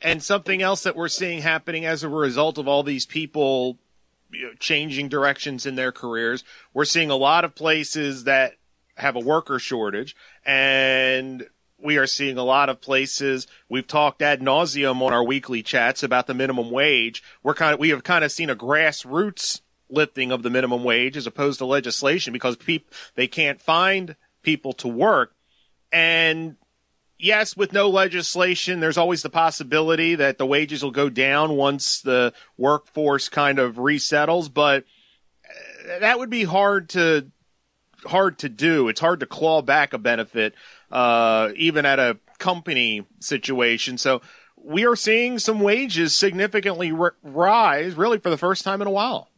And 0.00 0.20
something 0.20 0.60
else 0.60 0.82
that 0.82 0.96
we're 0.96 1.06
seeing 1.06 1.40
happening 1.40 1.86
as 1.86 2.02
a 2.02 2.08
result 2.08 2.58
of 2.58 2.66
all 2.66 2.82
these 2.82 3.06
people 3.06 3.78
you 4.32 4.48
know, 4.48 4.54
changing 4.58 5.08
directions 5.08 5.66
in 5.66 5.76
their 5.76 5.92
careers, 5.92 6.42
we're 6.74 6.84
seeing 6.84 7.10
a 7.10 7.16
lot 7.16 7.44
of 7.44 7.54
places 7.54 8.24
that 8.24 8.54
have 8.96 9.14
a 9.14 9.20
worker 9.20 9.60
shortage 9.60 10.16
and 10.44 11.46
we 11.82 11.98
are 11.98 12.06
seeing 12.06 12.38
a 12.38 12.44
lot 12.44 12.68
of 12.68 12.80
places. 12.80 13.46
We've 13.68 13.86
talked 13.86 14.22
ad 14.22 14.40
nauseum 14.40 15.02
on 15.02 15.12
our 15.12 15.24
weekly 15.24 15.62
chats 15.62 16.02
about 16.02 16.26
the 16.26 16.34
minimum 16.34 16.70
wage. 16.70 17.22
We're 17.42 17.54
kind 17.54 17.74
of, 17.74 17.80
we 17.80 17.90
have 17.90 18.04
kind 18.04 18.24
of 18.24 18.32
seen 18.32 18.50
a 18.50 18.56
grassroots 18.56 19.60
lifting 19.90 20.32
of 20.32 20.42
the 20.42 20.50
minimum 20.50 20.84
wage 20.84 21.16
as 21.16 21.26
opposed 21.26 21.58
to 21.58 21.66
legislation 21.66 22.32
because 22.32 22.56
people, 22.56 22.90
they 23.14 23.26
can't 23.26 23.60
find 23.60 24.16
people 24.42 24.72
to 24.74 24.88
work. 24.88 25.34
And 25.92 26.56
yes, 27.18 27.56
with 27.56 27.72
no 27.72 27.90
legislation, 27.90 28.80
there's 28.80 28.98
always 28.98 29.22
the 29.22 29.30
possibility 29.30 30.14
that 30.14 30.38
the 30.38 30.46
wages 30.46 30.82
will 30.82 30.90
go 30.90 31.08
down 31.08 31.56
once 31.56 32.00
the 32.00 32.32
workforce 32.56 33.28
kind 33.28 33.58
of 33.58 33.78
resettles, 33.78 34.48
but 34.48 34.84
uh, 35.44 35.98
that 36.00 36.18
would 36.18 36.30
be 36.30 36.44
hard 36.44 36.88
to 36.90 37.30
hard 38.04 38.38
to 38.40 38.48
do. 38.48 38.88
It's 38.88 39.00
hard 39.00 39.20
to 39.20 39.26
claw 39.26 39.62
back 39.62 39.92
a 39.92 39.98
benefit, 39.98 40.54
uh, 40.90 41.50
even 41.56 41.86
at 41.86 41.98
a 41.98 42.18
company 42.38 43.06
situation. 43.20 43.98
So 43.98 44.22
we 44.56 44.86
are 44.86 44.96
seeing 44.96 45.38
some 45.38 45.60
wages 45.60 46.14
significantly 46.14 46.92
r- 46.92 47.16
rise, 47.22 47.94
really 47.94 48.18
for 48.18 48.30
the 48.30 48.38
first 48.38 48.64
time 48.64 48.80
in 48.80 48.86
a 48.86 48.90
while. 48.90 49.31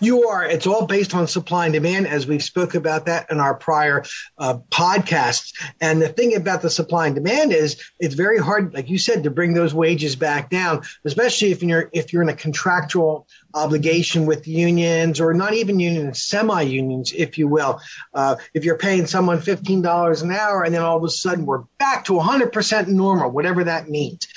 You 0.00 0.28
are. 0.28 0.44
It's 0.44 0.66
all 0.66 0.86
based 0.86 1.14
on 1.14 1.26
supply 1.26 1.66
and 1.66 1.72
demand, 1.72 2.06
as 2.06 2.26
we've 2.26 2.42
spoke 2.42 2.74
about 2.74 3.06
that 3.06 3.30
in 3.30 3.40
our 3.40 3.54
prior 3.54 4.04
uh, 4.38 4.58
podcasts. 4.70 5.52
And 5.80 6.00
the 6.00 6.08
thing 6.08 6.34
about 6.36 6.62
the 6.62 6.70
supply 6.70 7.06
and 7.06 7.14
demand 7.14 7.52
is 7.52 7.82
it's 7.98 8.14
very 8.14 8.38
hard, 8.38 8.74
like 8.74 8.88
you 8.88 8.98
said, 8.98 9.24
to 9.24 9.30
bring 9.30 9.54
those 9.54 9.74
wages 9.74 10.16
back 10.16 10.50
down, 10.50 10.82
especially 11.04 11.52
if 11.52 11.62
you're 11.62 11.90
if 11.92 12.12
you're 12.12 12.22
in 12.22 12.28
a 12.28 12.34
contractual 12.34 13.26
obligation 13.54 14.26
with 14.26 14.46
unions 14.46 15.20
or 15.20 15.34
not 15.34 15.54
even 15.54 15.80
unions, 15.80 16.22
semi-unions, 16.22 17.12
if 17.12 17.38
you 17.38 17.48
will. 17.48 17.80
Uh, 18.14 18.36
if 18.54 18.64
you're 18.64 18.78
paying 18.78 19.06
someone 19.06 19.40
fifteen 19.40 19.82
dollars 19.82 20.22
an 20.22 20.30
hour, 20.30 20.62
and 20.64 20.74
then 20.74 20.82
all 20.82 20.96
of 20.96 21.04
a 21.04 21.10
sudden 21.10 21.46
we're 21.46 21.64
back 21.78 22.04
to 22.04 22.12
100% 22.12 22.88
normal, 22.88 23.30
whatever 23.30 23.64
that 23.64 23.88
means 23.88 24.28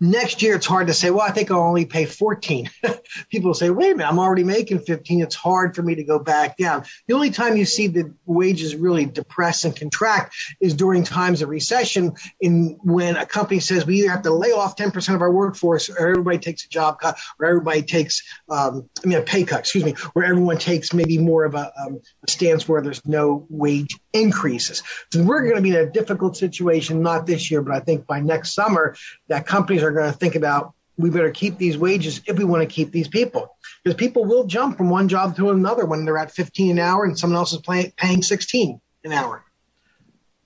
Next 0.00 0.42
year, 0.42 0.54
it's 0.54 0.66
hard 0.66 0.86
to 0.86 0.94
say, 0.94 1.10
well, 1.10 1.26
I 1.26 1.32
think 1.32 1.50
I'll 1.50 1.60
only 1.60 1.84
pay 1.84 2.04
14. 2.04 2.70
People 3.30 3.52
say, 3.52 3.70
wait 3.70 3.92
a 3.92 3.96
minute, 3.96 4.08
I'm 4.08 4.20
already 4.20 4.44
making 4.44 4.80
15. 4.80 5.22
It's 5.22 5.34
hard 5.34 5.74
for 5.74 5.82
me 5.82 5.96
to 5.96 6.04
go 6.04 6.20
back 6.20 6.56
down. 6.56 6.84
The 7.08 7.14
only 7.14 7.30
time 7.30 7.56
you 7.56 7.64
see 7.64 7.88
the 7.88 8.14
wages 8.24 8.76
really 8.76 9.06
depress 9.06 9.64
and 9.64 9.74
contract 9.74 10.36
is 10.60 10.74
during 10.74 11.02
times 11.02 11.42
of 11.42 11.48
recession 11.48 12.12
in 12.40 12.78
when 12.82 13.16
a 13.16 13.26
company 13.26 13.58
says 13.58 13.86
we 13.86 13.98
either 13.98 14.10
have 14.10 14.22
to 14.22 14.32
lay 14.32 14.52
off 14.52 14.76
10% 14.76 15.14
of 15.14 15.20
our 15.20 15.32
workforce 15.32 15.90
or 15.90 16.08
everybody 16.08 16.38
takes 16.38 16.64
a 16.64 16.68
job 16.68 17.00
cut 17.00 17.18
or 17.40 17.46
everybody 17.46 17.82
takes, 17.82 18.22
um, 18.48 18.88
I 19.02 19.08
mean, 19.08 19.18
a 19.18 19.22
pay 19.22 19.42
cut, 19.42 19.60
excuse 19.60 19.84
me, 19.84 19.92
where 20.12 20.24
everyone 20.24 20.58
takes 20.58 20.92
maybe 20.92 21.18
more 21.18 21.44
of 21.44 21.56
a, 21.56 21.72
um, 21.80 22.00
a 22.24 22.30
stance 22.30 22.68
where 22.68 22.82
there's 22.82 23.04
no 23.04 23.46
wage 23.50 23.96
increases. 24.12 24.82
So 25.12 25.24
we're 25.24 25.42
going 25.42 25.56
to 25.56 25.62
be 25.62 25.70
in 25.70 25.76
a 25.76 25.90
difficult 25.90 26.36
situation, 26.36 27.02
not 27.02 27.26
this 27.26 27.50
year, 27.50 27.62
but 27.62 27.74
I 27.74 27.80
think 27.80 28.06
by 28.06 28.20
next 28.20 28.54
summer 28.54 28.94
that 29.28 29.46
companies 29.46 29.82
are 29.82 29.87
going 29.92 30.12
to 30.12 30.16
think 30.18 30.34
about 30.34 30.74
we 30.98 31.10
better 31.10 31.30
keep 31.30 31.56
these 31.58 31.78
wages 31.78 32.20
if 32.26 32.36
we 32.36 32.44
want 32.44 32.68
to 32.68 32.74
keep 32.74 32.90
these 32.90 33.08
people. 33.08 33.56
Because 33.82 33.96
people 33.96 34.24
will 34.24 34.44
jump 34.44 34.76
from 34.76 34.90
one 34.90 35.08
job 35.08 35.36
to 35.36 35.50
another 35.50 35.86
when 35.86 36.04
they're 36.04 36.18
at 36.18 36.32
15 36.32 36.72
an 36.72 36.78
hour 36.78 37.04
and 37.04 37.16
someone 37.16 37.36
else 37.36 37.52
is 37.52 37.60
pay, 37.60 37.92
paying 37.96 38.22
16 38.22 38.80
an 39.04 39.12
hour. 39.12 39.44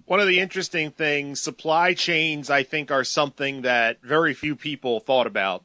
One 0.04 0.20
of 0.20 0.26
the 0.26 0.40
interesting 0.40 0.90
things 0.90 1.40
supply 1.40 1.94
chains 1.94 2.50
i 2.50 2.62
think 2.64 2.90
are 2.90 3.04
something 3.04 3.62
that 3.62 4.02
very 4.02 4.34
few 4.34 4.54
people 4.54 5.00
thought 5.00 5.26
about 5.26 5.64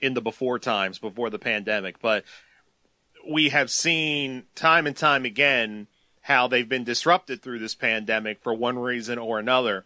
in 0.00 0.14
the 0.14 0.22
before 0.22 0.58
times 0.58 0.98
before 0.98 1.28
the 1.28 1.38
pandemic. 1.38 2.00
But 2.00 2.24
we 3.28 3.50
have 3.50 3.70
seen 3.70 4.44
time 4.54 4.86
and 4.86 4.96
time 4.96 5.24
again 5.24 5.86
how 6.22 6.48
they've 6.48 6.68
been 6.68 6.84
disrupted 6.84 7.42
through 7.42 7.58
this 7.58 7.74
pandemic 7.74 8.42
for 8.42 8.54
one 8.54 8.78
reason 8.78 9.18
or 9.18 9.38
another 9.38 9.84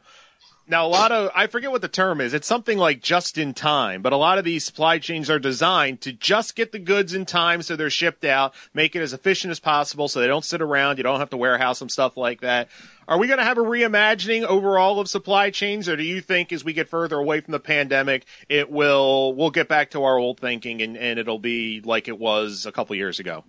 now, 0.69 0.87
a 0.87 0.89
lot 0.89 1.13
of, 1.13 1.31
I 1.35 1.47
forget 1.47 1.71
what 1.71 1.81
the 1.81 1.89
term 1.89 2.21
is. 2.21 2.35
It's 2.35 2.47
something 2.47 2.77
like 2.77 3.01
just 3.01 3.39
in 3.39 3.55
time, 3.55 4.03
but 4.03 4.13
a 4.13 4.17
lot 4.17 4.37
of 4.37 4.45
these 4.45 4.65
supply 4.65 4.99
chains 4.99 5.31
are 5.31 5.39
designed 5.39 6.03
to 6.03 6.13
just 6.13 6.55
get 6.55 6.73
the 6.73 6.79
goods 6.79 7.15
in 7.15 7.25
time 7.25 7.63
so 7.63 7.75
they're 7.75 7.89
shipped 7.89 8.25
out, 8.25 8.55
make 8.75 8.95
it 8.95 9.01
as 9.01 9.15
efficient 9.15 9.51
as 9.51 9.61
possible 9.61 10.09
so 10.09 10.21
they 10.21 10.27
don't 10.27 10.45
sit 10.45 10.61
around. 10.61 10.99
You 10.99 11.05
don't 11.05 11.21
have 11.21 11.31
to 11.31 11.39
warehouse 11.39 11.79
them, 11.79 11.89
stuff 11.89 12.17
like 12.19 12.43
that. 12.43 12.69
Are 13.09 13.19
we 13.19 13.27
going 13.27 13.39
to 13.39 13.45
have 13.45 13.57
a 13.57 13.63
reimagining 13.63 14.45
overall 14.45 15.01
of 15.01 15.09
supply 15.09 15.49
chains, 15.51 15.89
or 15.89 15.97
do 15.97 16.03
you 16.03 16.21
think 16.21 16.53
as 16.53 16.63
we 16.63 16.75
get 16.75 16.91
further 16.91 17.17
away 17.17 17.41
from 17.41 17.53
the 17.53 17.61
pandemic, 17.61 18.27
it 18.51 18.71
will, 18.71 19.35
we'll 19.35 19.51
get 19.51 19.69
back 19.69 19.93
to 19.93 20.05
our 20.05 20.19
old 20.19 20.39
thinking 20.39 20.83
and, 20.83 20.99
and 20.99 21.19
it'll 21.19 21.39
be 21.39 21.81
like 21.81 22.09
it 22.09 22.19
was 22.19 22.67
a 22.67 22.73
couple 22.73 22.95
years 22.95 23.19
ago? 23.19 23.45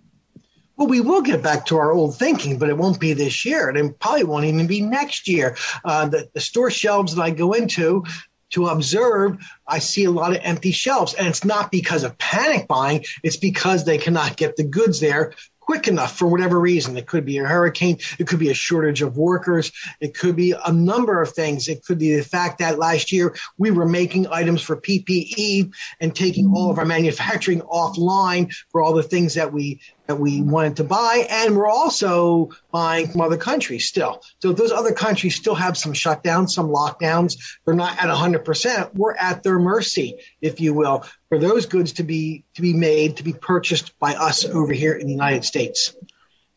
Well, 0.80 0.88
we 0.88 1.02
will 1.02 1.20
get 1.20 1.42
back 1.42 1.66
to 1.66 1.76
our 1.76 1.92
old 1.92 2.16
thinking, 2.16 2.56
but 2.56 2.70
it 2.70 2.78
won't 2.78 2.98
be 2.98 3.12
this 3.12 3.44
year, 3.44 3.68
and 3.68 3.76
it 3.76 3.98
probably 3.98 4.24
won't 4.24 4.46
even 4.46 4.66
be 4.66 4.80
next 4.80 5.28
year. 5.28 5.54
Uh, 5.84 6.06
the, 6.08 6.30
the 6.32 6.40
store 6.40 6.70
shelves 6.70 7.14
that 7.14 7.22
I 7.22 7.32
go 7.32 7.52
into 7.52 8.04
to 8.52 8.66
observe, 8.66 9.36
I 9.68 9.78
see 9.78 10.04
a 10.04 10.10
lot 10.10 10.32
of 10.32 10.38
empty 10.42 10.72
shelves, 10.72 11.12
and 11.12 11.28
it's 11.28 11.44
not 11.44 11.70
because 11.70 12.02
of 12.02 12.16
panic 12.16 12.66
buying; 12.66 13.04
it's 13.22 13.36
because 13.36 13.84
they 13.84 13.98
cannot 13.98 14.38
get 14.38 14.56
the 14.56 14.64
goods 14.64 15.00
there 15.00 15.34
quick 15.70 15.86
enough 15.86 16.18
for 16.18 16.26
whatever 16.26 16.58
reason. 16.58 16.96
It 16.96 17.06
could 17.06 17.24
be 17.24 17.38
a 17.38 17.44
hurricane. 17.44 17.98
It 18.18 18.26
could 18.26 18.40
be 18.40 18.50
a 18.50 18.54
shortage 18.54 19.02
of 19.02 19.16
workers. 19.16 19.70
It 20.00 20.14
could 20.14 20.34
be 20.34 20.52
a 20.52 20.72
number 20.72 21.22
of 21.22 21.30
things. 21.30 21.68
It 21.68 21.84
could 21.84 22.00
be 22.00 22.16
the 22.16 22.24
fact 22.24 22.58
that 22.58 22.80
last 22.80 23.12
year 23.12 23.36
we 23.56 23.70
were 23.70 23.86
making 23.86 24.26
items 24.26 24.62
for 24.62 24.76
PPE 24.76 25.72
and 26.00 26.12
taking 26.12 26.50
all 26.52 26.72
of 26.72 26.78
our 26.80 26.84
manufacturing 26.84 27.60
offline 27.72 28.52
for 28.72 28.82
all 28.82 28.94
the 28.94 29.04
things 29.04 29.34
that 29.34 29.52
we 29.52 29.80
that 30.10 30.16
we 30.16 30.42
wanted 30.42 30.76
to 30.78 30.84
buy, 30.84 31.24
and 31.30 31.56
we're 31.56 31.70
also 31.70 32.50
buying 32.72 33.06
from 33.06 33.20
other 33.20 33.36
countries 33.36 33.86
still. 33.86 34.22
So 34.40 34.52
those 34.52 34.72
other 34.72 34.92
countries 34.92 35.36
still 35.36 35.54
have 35.54 35.78
some 35.78 35.92
shutdowns, 35.92 36.50
some 36.50 36.68
lockdowns. 36.68 37.40
They're 37.64 37.74
not 37.74 37.96
at 37.96 38.08
100%. 38.10 38.92
We're 38.94 39.14
at 39.14 39.44
their 39.44 39.60
mercy, 39.60 40.16
if 40.40 40.60
you 40.60 40.74
will, 40.74 41.04
for 41.28 41.38
those 41.38 41.66
goods 41.66 41.92
to 41.92 42.02
be 42.02 42.44
to 42.54 42.62
be 42.62 42.72
made 42.72 43.18
to 43.18 43.22
be 43.22 43.32
purchased 43.32 43.96
by 44.00 44.16
us 44.16 44.44
over 44.44 44.72
here 44.72 44.94
in 44.94 45.06
the 45.06 45.12
United 45.12 45.44
States. 45.44 45.94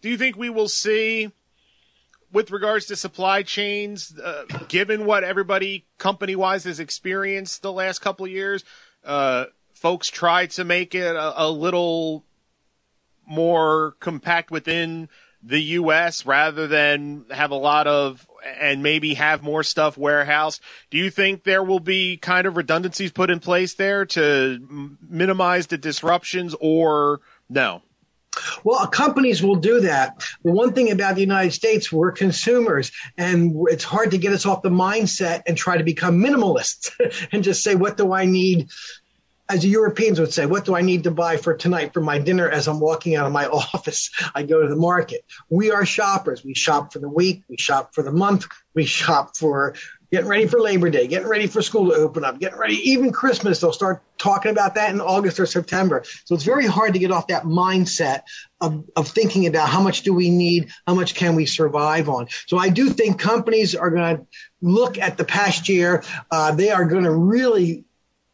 Do 0.02 0.10
you 0.10 0.18
think 0.18 0.36
we 0.36 0.50
will 0.50 0.70
see? 0.70 1.32
with 2.32 2.50
regards 2.50 2.88
to 2.88 2.96
supply 2.96 3.44
chains, 3.44 4.18
uh, 4.18 4.46
given 4.68 5.06
what 5.06 5.24
everybody 5.24 5.86
company 6.00 6.36
wise 6.36 6.64
has 6.64 6.80
experienced 6.80 7.62
the 7.62 7.72
last 7.72 8.00
couple 8.00 8.26
of 8.26 8.32
years, 8.32 8.64
uh, 9.06 9.46
folks 9.76 10.10
try 10.10 10.48
to 10.48 10.64
make 10.64 10.96
it 10.96 11.16
a, 11.16 11.44
a, 11.44 11.48
little 11.48 12.26
more 13.26 13.96
compact 14.00 14.52
within 14.52 15.10
the 15.42 15.62
U.S. 15.62 16.26
rather 16.26 16.68
than 16.68 17.26
have 17.30 17.52
a 17.52 17.56
lot 17.56 17.86
of 17.86 18.26
and 18.60 18.84
maybe 18.84 19.14
have 19.14 19.44
more 19.44 19.64
stuff 19.64 19.98
warehoused. 19.98 20.62
Do 20.90 20.98
you 20.98 21.10
think 21.10 21.44
there 21.44 21.64
will 21.64 21.80
be 21.80 22.18
kind 22.18 22.48
of 22.48 22.58
redundancies 22.58 23.12
put 23.12 23.30
in 23.30 23.40
place 23.40 23.74
there 23.74 24.06
to 24.08 24.98
minimize 25.08 25.68
the 25.68 25.78
disruptions 25.78 26.56
or 26.60 27.22
no? 27.50 27.82
Well, 28.64 28.88
companies 28.88 29.44
will 29.44 29.58
do 29.58 29.82
that. 29.82 30.24
The 30.44 30.52
one 30.52 30.74
thing 30.74 30.92
about 30.92 31.16
the 31.16 31.22
United 31.22 31.52
States, 31.52 31.92
we're 31.92 32.12
consumers, 32.12 32.92
and 33.18 33.56
it's 33.70 33.84
hard 33.84 34.12
to 34.12 34.18
get 34.18 34.34
us 34.34 34.46
off 34.46 34.64
the 34.64 34.70
mindset 34.70 35.44
and 35.46 35.56
try 35.56 35.78
to 35.78 35.84
become 35.84 36.20
minimalists 36.20 36.90
and 37.32 37.44
just 37.44 37.64
say, 37.64 37.76
what 37.76 37.98
do 37.98 38.12
I 38.12 38.26
need 38.26 38.70
as 39.54 39.62
the 39.62 39.70
Europeans 39.70 40.20
would 40.20 40.34
say, 40.34 40.48
what 40.48 40.66
do 40.66 40.76
I 40.76 40.82
need 40.82 41.04
to 41.04 41.12
buy 41.12 41.38
for 41.38 41.54
tonight 41.54 41.94
for 41.94 42.02
my 42.02 42.18
dinner 42.18 42.50
as 42.50 42.68
I'm 42.68 42.80
walking 42.80 43.16
out 43.16 43.28
of 43.28 43.32
my 43.32 43.46
office? 43.74 44.10
I 44.34 44.44
go 44.44 44.64
to 44.64 44.68
the 44.68 44.76
market. 44.76 45.24
We 45.50 45.72
are 45.72 45.86
shoppers. 45.86 46.44
We 46.44 46.56
shop 46.56 46.92
for 46.92 47.00
the 47.00 47.10
week. 47.10 47.44
We 47.48 47.58
shop 47.58 47.94
for 47.94 48.04
the 48.04 48.12
month. 48.12 48.48
We 48.74 48.86
shop 48.86 49.38
for 49.38 49.76
getting 50.12 50.28
ready 50.28 50.48
for 50.48 50.60
Labor 50.60 50.90
Day, 50.90 51.08
getting 51.08 51.28
ready 51.28 51.46
for 51.48 51.62
school 51.62 51.90
to 51.90 51.96
open 51.96 52.24
up, 52.24 52.40
getting 52.40 52.58
ready, 52.58 52.76
even 52.92 53.12
Christmas. 53.12 53.62
They'll 53.62 53.74
start 53.74 54.02
talking 54.18 54.52
about 54.52 54.76
that 54.76 54.92
in 54.92 55.02
August 55.02 55.40
or 55.40 55.46
September. 55.46 56.04
So 56.26 56.34
it's 56.34 56.44
very 56.44 56.66
hard 56.66 56.94
to 56.94 57.00
get 57.00 57.12
off 57.12 57.28
that 57.28 57.44
mindset 57.44 58.22
of, 58.60 58.86
of 58.96 59.08
thinking 59.08 59.46
about 59.46 59.70
how 59.70 59.82
much 59.82 60.02
do 60.02 60.14
we 60.14 60.30
need? 60.30 60.70
How 60.88 60.96
much 60.96 61.14
can 61.16 61.36
we 61.36 61.46
survive 61.46 62.10
on? 62.10 62.28
So 62.48 62.58
I 62.58 62.70
do 62.70 62.90
think 62.90 63.20
companies 63.20 63.76
are 63.76 63.92
going 63.92 64.18
to 64.18 64.28
look 64.62 64.98
at 64.98 65.18
the 65.18 65.26
past 65.26 65.70
year. 65.70 66.04
Uh, 66.32 66.54
they 66.54 66.72
are 66.72 66.86
going 66.86 67.04
to 67.04 67.12
really 67.12 67.86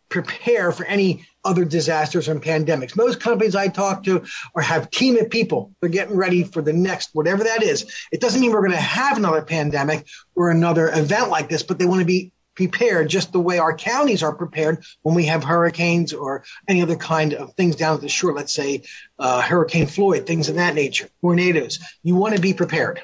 prepare 0.10 0.72
for 0.72 0.86
any 0.86 1.26
other 1.46 1.64
disasters 1.64 2.28
and 2.28 2.42
pandemics. 2.42 2.98
Most 2.98 3.22
companies 3.22 3.56
I 3.56 3.68
talk 3.68 4.04
to 4.04 4.26
or 4.54 4.62
have 4.62 4.90
team 4.90 5.18
of 5.18 5.30
people. 5.30 5.72
They're 5.80 5.90
getting 5.90 6.18
ready 6.18 6.44
for 6.44 6.62
the 6.62 6.74
next, 6.74 7.12
whatever 7.14 7.44
that 7.46 7.64
is. 7.64 7.90
It 8.12 8.20
doesn't 8.20 8.42
mean 8.42 8.52
we're 8.52 8.60
going 8.60 8.72
to 8.72 8.78
have 8.78 9.18
another 9.18 9.42
pandemic 9.42 10.06
or 10.36 10.52
another 10.52 10.90
event 10.90 11.30
like 11.30 11.50
this, 11.50 11.64
but 11.64 11.80
they 11.80 11.86
want 11.86 12.02
to 12.02 12.06
be 12.06 12.32
prepared 12.56 13.10
just 13.10 13.32
the 13.32 13.40
way 13.40 13.58
our 13.58 13.74
counties 13.74 14.22
are 14.22 14.36
prepared 14.36 14.84
when 15.04 15.16
we 15.16 15.26
have 15.26 15.46
hurricanes 15.46 16.12
or 16.12 16.44
any 16.68 16.82
other 16.82 16.98
kind 16.98 17.34
of 17.34 17.54
things 17.54 17.78
down 17.78 17.96
at 17.96 18.02
the 18.02 18.10
shore. 18.10 18.34
Let's 18.34 18.54
say 18.54 18.84
uh, 19.18 19.42
Hurricane 19.42 19.88
Floyd, 19.88 20.28
things 20.28 20.50
of 20.50 20.56
that 20.56 20.76
nature, 20.76 21.08
tornadoes. 21.22 21.80
You 22.04 22.16
want 22.16 22.36
to 22.36 22.42
be 22.42 22.54
prepared. 22.54 23.02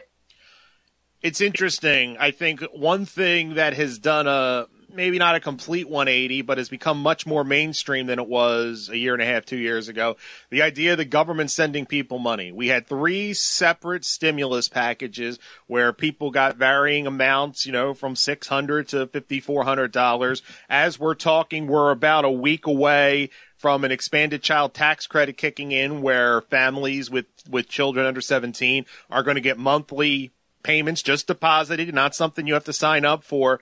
It's 1.22 1.40
interesting. 1.40 2.18
I 2.20 2.32
think 2.32 2.62
one 2.74 3.06
thing 3.06 3.54
that 3.54 3.74
has 3.76 3.98
done 3.98 4.28
a 4.28 4.68
maybe 4.96 5.20
not 5.20 5.36
a 5.36 5.40
complete 5.40 5.90
180, 5.90 6.42
but 6.42 6.58
has 6.58 6.70
become 6.70 7.02
much 7.02 7.26
more 7.26 7.44
mainstream 7.44 8.08
than 8.08 8.20
it 8.20 8.28
was 8.28 8.90
a 8.90 8.98
year 8.98 9.14
and 9.14 9.22
a 9.22 9.26
half, 9.26 9.46
two 9.46 9.58
years 9.58 9.90
ago. 9.90 10.16
The 10.50 10.62
idea 10.62 10.94
of 10.94 10.98
the 10.98 11.06
government 11.06 11.52
sending 11.52 11.86
people 11.86 12.18
money. 12.18 12.52
We 12.52 12.70
had 12.70 12.88
three 12.88 13.34
separate 13.34 14.06
stimulus 14.06 14.70
packages 14.70 15.38
where 15.68 15.94
people 15.94 16.32
got 16.32 16.56
varying 16.56 17.06
amounts, 17.06 17.66
you 17.66 17.72
know, 17.72 17.94
from 17.94 18.16
600 18.16 18.88
to 18.90 19.08
$5,400. 19.08 20.42
As 20.70 21.00
we're 21.00 21.16
talking, 21.16 21.68
we're 21.68 21.92
about 21.92 22.26
a 22.26 22.32
week 22.32 22.66
away 22.66 23.30
from 23.58 23.84
an 23.84 23.92
expanded 23.92 24.42
child 24.42 24.74
tax 24.74 25.08
credit 25.08 25.38
kicking 25.38 25.72
in 25.72 26.02
where 26.02 26.42
families 26.42 27.10
with, 27.10 27.26
with 27.50 27.68
children 27.68 28.06
under 28.06 28.22
17 28.22 28.86
are 29.10 29.24
going 29.24 29.36
to 29.36 29.42
get 29.42 29.58
monthly 29.58 30.32
payments 30.66 31.04
just 31.04 31.28
deposited, 31.28 31.94
not 31.94 32.16
something 32.16 32.48
you 32.48 32.56
have 32.56 32.64
to 32.64 32.74
sign 32.74 33.06
up 33.06 33.24
for 33.24 33.62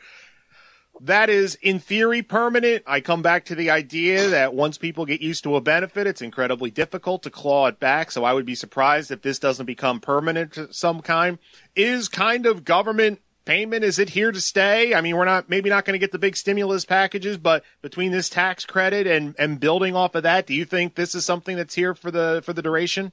that 1.04 1.30
is 1.30 1.56
in 1.62 1.80
theory 1.80 2.22
permanent. 2.22 2.84
I 2.88 3.02
come 3.02 3.22
back 3.22 3.46
to 3.46 3.56
the 3.56 3.70
idea 3.70 4.30
that 4.30 4.54
once 4.54 4.78
people 4.78 5.06
get 5.06 5.22
used 5.22 5.44
to 5.44 5.56
a 5.56 5.62
benefit, 5.62 6.08
it's 6.08 6.22
incredibly 6.22 6.72
difficult 6.72 7.24
to 7.24 7.30
claw 7.30 7.68
it 7.68 7.80
back. 7.80 8.12
So 8.12 8.24
I 8.24 8.34
would 8.34 8.46
be 8.46 8.56
surprised 8.56 9.12
if 9.12 9.22
this 9.22 9.40
doesn't 9.40 9.66
become 9.66 10.00
permanent 10.00 10.58
some 10.72 11.02
kind. 11.02 11.40
Is 11.76 12.08
kind 12.08 12.46
of 12.46 12.64
government 12.64 13.20
payment 13.46 13.84
is 13.84 14.00
it 14.00 14.10
here 14.10 14.32
to 14.32 14.40
stay? 14.40 14.94
I 14.94 15.02
mean, 15.02 15.18
we're 15.18 15.26
not 15.26 15.50
maybe 15.50 15.70
not 15.70 15.86
going 15.86 15.94
to 15.94 16.00
get 16.00 16.12
the 16.12 16.20
big 16.20 16.36
stimulus 16.38 16.86
packages, 16.86 17.38
but 17.38 17.64
between 17.82 18.12
this 18.12 18.30
tax 18.30 18.66
credit 18.66 19.08
and 19.08 19.36
and 19.38 19.60
building 19.60 19.96
off 19.96 20.16
of 20.16 20.24
that, 20.24 20.48
do 20.48 20.54
you 20.54 20.66
think 20.66 20.96
this 20.96 21.16
is 21.16 21.26
something 21.26 21.58
that's 21.58 21.76
here 21.76 21.94
for 21.94 22.12
the 22.12 22.42
for 22.46 22.54
the 22.54 22.62
duration? 22.62 23.12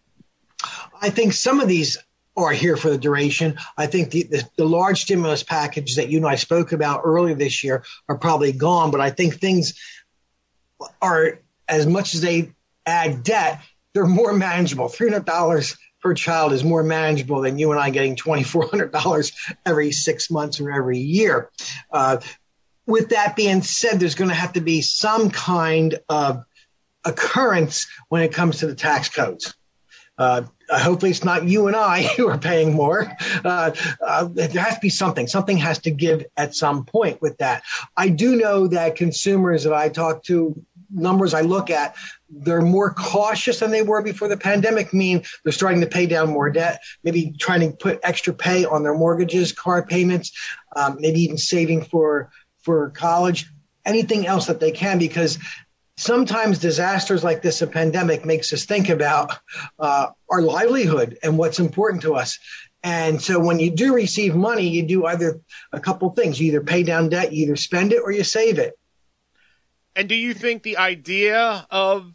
I 1.00 1.10
think 1.10 1.32
some 1.32 1.60
of 1.60 1.68
these 1.68 1.98
are 2.36 2.52
here 2.52 2.76
for 2.76 2.90
the 2.90 2.98
duration. 2.98 3.58
I 3.76 3.86
think 3.86 4.10
the, 4.10 4.22
the, 4.24 4.48
the, 4.56 4.64
large 4.64 5.02
stimulus 5.02 5.42
package 5.42 5.96
that 5.96 6.08
you 6.08 6.18
and 6.18 6.26
I 6.26 6.36
spoke 6.36 6.72
about 6.72 7.02
earlier 7.04 7.34
this 7.34 7.64
year 7.64 7.84
are 8.08 8.16
probably 8.16 8.52
gone, 8.52 8.90
but 8.90 9.00
I 9.00 9.10
think 9.10 9.34
things 9.34 9.74
are 11.02 11.40
as 11.68 11.86
much 11.86 12.14
as 12.14 12.20
they 12.20 12.52
add 12.86 13.22
debt, 13.22 13.62
they're 13.92 14.06
more 14.06 14.32
manageable. 14.32 14.88
$300 14.88 15.76
per 16.00 16.14
child 16.14 16.52
is 16.52 16.64
more 16.64 16.82
manageable 16.82 17.40
than 17.42 17.58
you 17.58 17.70
and 17.72 17.80
I 17.80 17.90
getting 17.90 18.16
$2,400 18.16 19.32
every 19.66 19.92
six 19.92 20.30
months 20.30 20.60
or 20.60 20.70
every 20.70 20.98
year. 20.98 21.50
Uh, 21.92 22.18
with 22.86 23.10
that 23.10 23.36
being 23.36 23.62
said, 23.62 24.00
there's 24.00 24.14
going 24.14 24.30
to 24.30 24.34
have 24.34 24.54
to 24.54 24.60
be 24.60 24.80
some 24.80 25.30
kind 25.30 25.98
of 26.08 26.44
occurrence 27.04 27.86
when 28.08 28.22
it 28.22 28.32
comes 28.32 28.58
to 28.58 28.66
the 28.66 28.74
tax 28.74 29.08
codes. 29.08 29.54
Uh, 30.18 30.42
hopefully, 30.70 31.10
it's 31.10 31.24
not 31.24 31.44
you 31.44 31.66
and 31.66 31.76
I 31.76 32.02
who 32.16 32.28
are 32.28 32.38
paying 32.38 32.74
more. 32.74 33.10
Uh, 33.44 33.72
uh, 34.04 34.28
there 34.30 34.62
has 34.62 34.74
to 34.74 34.80
be 34.80 34.88
something. 34.88 35.26
Something 35.26 35.58
has 35.58 35.78
to 35.80 35.90
give 35.90 36.24
at 36.36 36.54
some 36.54 36.84
point 36.84 37.20
with 37.20 37.38
that. 37.38 37.62
I 37.96 38.08
do 38.08 38.36
know 38.36 38.68
that 38.68 38.96
consumers 38.96 39.64
that 39.64 39.72
I 39.72 39.88
talk 39.88 40.22
to, 40.24 40.60
numbers 40.90 41.34
I 41.34 41.42
look 41.42 41.70
at, 41.70 41.96
they're 42.28 42.62
more 42.62 42.92
cautious 42.92 43.60
than 43.60 43.70
they 43.70 43.82
were 43.82 44.02
before 44.02 44.28
the 44.28 44.36
pandemic. 44.36 44.92
Mean 44.92 45.22
they're 45.44 45.52
starting 45.52 45.80
to 45.80 45.86
pay 45.86 46.06
down 46.06 46.30
more 46.30 46.50
debt, 46.50 46.80
maybe 47.04 47.34
trying 47.38 47.60
to 47.60 47.76
put 47.76 48.00
extra 48.02 48.32
pay 48.32 48.64
on 48.64 48.82
their 48.82 48.94
mortgages, 48.94 49.52
car 49.52 49.84
payments, 49.84 50.32
um, 50.76 50.96
maybe 51.00 51.20
even 51.20 51.38
saving 51.38 51.82
for 51.82 52.30
for 52.62 52.90
college, 52.90 53.50
anything 53.86 54.26
else 54.26 54.46
that 54.46 54.60
they 54.60 54.70
can, 54.70 54.98
because 54.98 55.38
sometimes 56.00 56.58
disasters 56.58 57.22
like 57.22 57.42
this, 57.42 57.60
a 57.60 57.66
pandemic, 57.66 58.24
makes 58.24 58.52
us 58.52 58.64
think 58.64 58.88
about 58.88 59.38
uh, 59.78 60.08
our 60.30 60.40
livelihood 60.40 61.18
and 61.22 61.36
what's 61.36 61.60
important 61.60 62.02
to 62.02 62.14
us. 62.14 62.38
And 62.82 63.20
so 63.20 63.38
when 63.38 63.60
you 63.60 63.70
do 63.70 63.94
receive 63.94 64.34
money, 64.34 64.66
you 64.66 64.82
do 64.82 65.04
either 65.04 65.40
a 65.72 65.80
couple 65.80 66.08
things. 66.10 66.40
You 66.40 66.48
either 66.48 66.62
pay 66.62 66.82
down 66.82 67.10
debt, 67.10 67.32
you 67.32 67.44
either 67.44 67.56
spend 67.56 67.92
it 67.92 68.00
or 68.02 68.10
you 68.10 68.24
save 68.24 68.58
it. 68.58 68.78
And 69.94 70.08
do 70.08 70.14
you 70.14 70.32
think 70.32 70.62
the 70.62 70.78
idea 70.78 71.66
of 71.70 72.14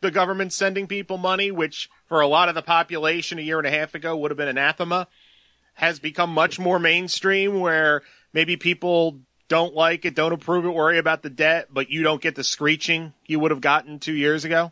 the 0.00 0.12
government 0.12 0.52
sending 0.52 0.86
people 0.86 1.18
money, 1.18 1.50
which 1.50 1.90
for 2.06 2.20
a 2.20 2.28
lot 2.28 2.48
of 2.48 2.54
the 2.54 2.62
population 2.62 3.40
a 3.40 3.42
year 3.42 3.58
and 3.58 3.66
a 3.66 3.70
half 3.70 3.96
ago 3.96 4.16
would 4.16 4.30
have 4.30 4.38
been 4.38 4.46
anathema, 4.46 5.08
has 5.74 5.98
become 5.98 6.30
much 6.30 6.60
more 6.60 6.78
mainstream 6.78 7.58
where 7.58 8.02
maybe 8.32 8.56
people 8.56 9.20
don't 9.48 9.74
like 9.74 10.04
it, 10.04 10.14
don't 10.14 10.32
approve 10.32 10.64
it, 10.64 10.70
worry 10.70 10.98
about 10.98 11.22
the 11.22 11.30
debt, 11.30 11.68
but 11.70 11.90
you 11.90 12.02
don't 12.02 12.20
get 12.20 12.34
the 12.34 12.44
screeching 12.44 13.12
you 13.26 13.40
would 13.40 13.50
have 13.50 13.60
gotten 13.60 13.98
two 13.98 14.12
years 14.12 14.44
ago? 14.44 14.70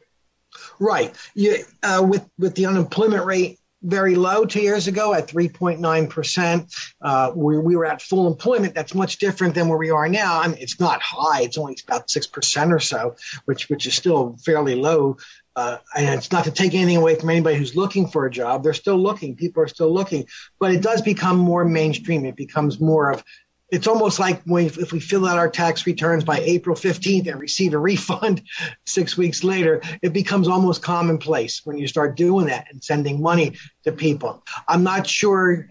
Right. 0.79 1.15
Yeah, 1.35 1.59
uh, 1.83 2.05
with 2.09 2.29
with 2.39 2.55
the 2.55 2.67
unemployment 2.67 3.25
rate 3.25 3.59
very 3.83 4.15
low 4.15 4.47
two 4.47 4.63
years 4.63 4.87
ago 4.87 5.13
at 5.13 5.29
3.9 5.29 6.11
percent, 6.11 6.75
uh, 7.03 7.33
we, 7.35 7.59
we 7.59 7.77
were 7.77 7.85
at 7.85 8.01
full 8.01 8.27
employment. 8.27 8.75
That's 8.75 8.95
much 8.95 9.19
different 9.19 9.55
than 9.55 9.69
where 9.69 9.79
we 9.79 9.91
are 9.91 10.09
now. 10.09 10.41
I 10.41 10.49
mean, 10.49 10.59
it's 10.59 10.81
not 10.81 11.03
high; 11.03 11.43
it's 11.43 11.59
only 11.59 11.77
about 11.87 12.11
six 12.11 12.27
percent 12.27 12.73
or 12.73 12.81
so, 12.81 13.17
which 13.45 13.69
which 13.69 13.87
is 13.87 13.95
still 13.95 14.37
fairly 14.45 14.75
low. 14.75 15.19
Uh, 15.57 15.79
and 15.95 16.09
it's 16.17 16.33
not 16.33 16.45
to 16.45 16.51
take 16.51 16.75
anything 16.75 16.97
away 16.97 17.15
from 17.15 17.31
anybody 17.31 17.57
who's 17.57 17.77
looking 17.77 18.09
for 18.09 18.27
a 18.27 18.31
job. 18.31 18.65
They're 18.65 18.75
still 18.75 18.99
looking. 18.99 19.37
People 19.37 19.63
are 19.63 19.69
still 19.69 19.93
looking, 19.93 20.27
but 20.59 20.73
it 20.73 20.83
does 20.83 21.01
become 21.01 21.39
more 21.39 21.65
mainstream. 21.65 22.25
It 22.25 22.35
becomes 22.35 22.81
more 22.81 23.13
of 23.13 23.23
it's 23.75 23.89
almost 23.89 24.21
like 24.21 24.41
if 24.47 24.93
we 24.93 25.01
fill 25.01 25.27
out 25.27 25.37
our 25.37 25.51
tax 25.51 25.85
returns 25.85 26.23
by 26.23 26.39
April 26.39 26.77
15th 26.77 27.27
and 27.27 27.41
receive 27.41 27.75
a 27.75 27.79
refund 27.79 28.43
six 28.87 29.17
weeks 29.17 29.43
later, 29.43 29.83
it 30.01 30.13
becomes 30.13 30.47
almost 30.47 30.81
commonplace 30.81 31.63
when 31.65 31.77
you 31.77 31.89
start 31.89 32.17
doing 32.17 32.47
that 32.47 32.69
and 32.71 32.85
sending 32.85 33.21
money 33.21 33.57
to 33.83 33.91
people. 33.91 34.45
I'm 34.69 34.85
not 34.85 35.09
sure 35.09 35.67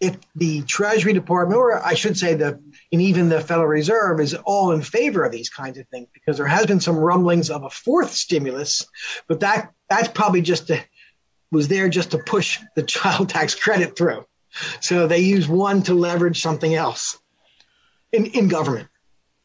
if 0.00 0.18
the 0.34 0.60
Treasury 0.64 1.14
Department, 1.14 1.58
or 1.58 1.82
I 1.82 1.94
should 1.94 2.18
say 2.18 2.34
the, 2.34 2.60
and 2.92 3.00
even 3.00 3.30
the 3.30 3.40
Federal 3.40 3.68
Reserve 3.68 4.20
is 4.20 4.34
all 4.44 4.72
in 4.72 4.82
favor 4.82 5.24
of 5.24 5.32
these 5.32 5.48
kinds 5.48 5.78
of 5.78 5.88
things 5.88 6.08
because 6.12 6.36
there 6.36 6.46
has 6.46 6.66
been 6.66 6.80
some 6.80 6.98
rumblings 6.98 7.48
of 7.48 7.64
a 7.64 7.70
fourth 7.70 8.12
stimulus, 8.12 8.84
but 9.28 9.40
that 9.40 9.72
that's 9.88 10.08
probably 10.08 10.42
just 10.42 10.66
to, 10.66 10.78
was 11.50 11.68
there 11.68 11.88
just 11.88 12.10
to 12.10 12.18
push 12.18 12.58
the 12.74 12.82
child 12.94 13.30
tax 13.30 13.54
credit 13.54 13.96
through. 13.96 14.26
So 14.80 15.06
they 15.06 15.20
use 15.20 15.48
one 15.48 15.82
to 15.84 15.94
leverage 15.94 16.42
something 16.42 16.74
else 16.74 17.18
in, 18.16 18.26
in 18.26 18.48
government. 18.48 18.88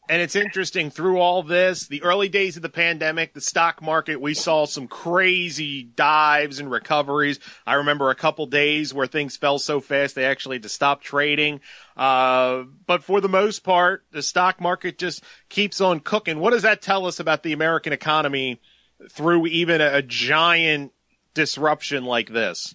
And 0.08 0.20
it's 0.20 0.34
interesting 0.34 0.90
through 0.90 1.20
all 1.20 1.44
this, 1.44 1.86
the 1.86 2.02
early 2.02 2.28
days 2.28 2.56
of 2.56 2.62
the 2.62 2.68
pandemic, 2.68 3.34
the 3.34 3.40
stock 3.40 3.80
market, 3.80 4.20
we 4.20 4.34
saw 4.34 4.66
some 4.66 4.88
crazy 4.88 5.84
dives 5.84 6.58
and 6.58 6.70
recoveries. 6.70 7.38
I 7.66 7.74
remember 7.74 8.10
a 8.10 8.16
couple 8.16 8.46
days 8.46 8.92
where 8.92 9.06
things 9.06 9.36
fell 9.36 9.60
so 9.60 9.80
fast 9.80 10.16
they 10.16 10.24
actually 10.24 10.56
had 10.56 10.64
to 10.64 10.68
stop 10.68 11.02
trading. 11.02 11.60
Uh, 11.96 12.64
but 12.84 13.04
for 13.04 13.20
the 13.20 13.28
most 13.28 13.60
part, 13.60 14.04
the 14.10 14.22
stock 14.22 14.60
market 14.60 14.98
just 14.98 15.22
keeps 15.48 15.80
on 15.80 16.00
cooking. 16.00 16.40
What 16.40 16.50
does 16.50 16.62
that 16.62 16.82
tell 16.82 17.06
us 17.06 17.20
about 17.20 17.44
the 17.44 17.52
American 17.52 17.92
economy 17.92 18.60
through 19.08 19.46
even 19.46 19.80
a, 19.80 19.98
a 19.98 20.02
giant 20.02 20.92
disruption 21.32 22.04
like 22.04 22.28
this? 22.28 22.74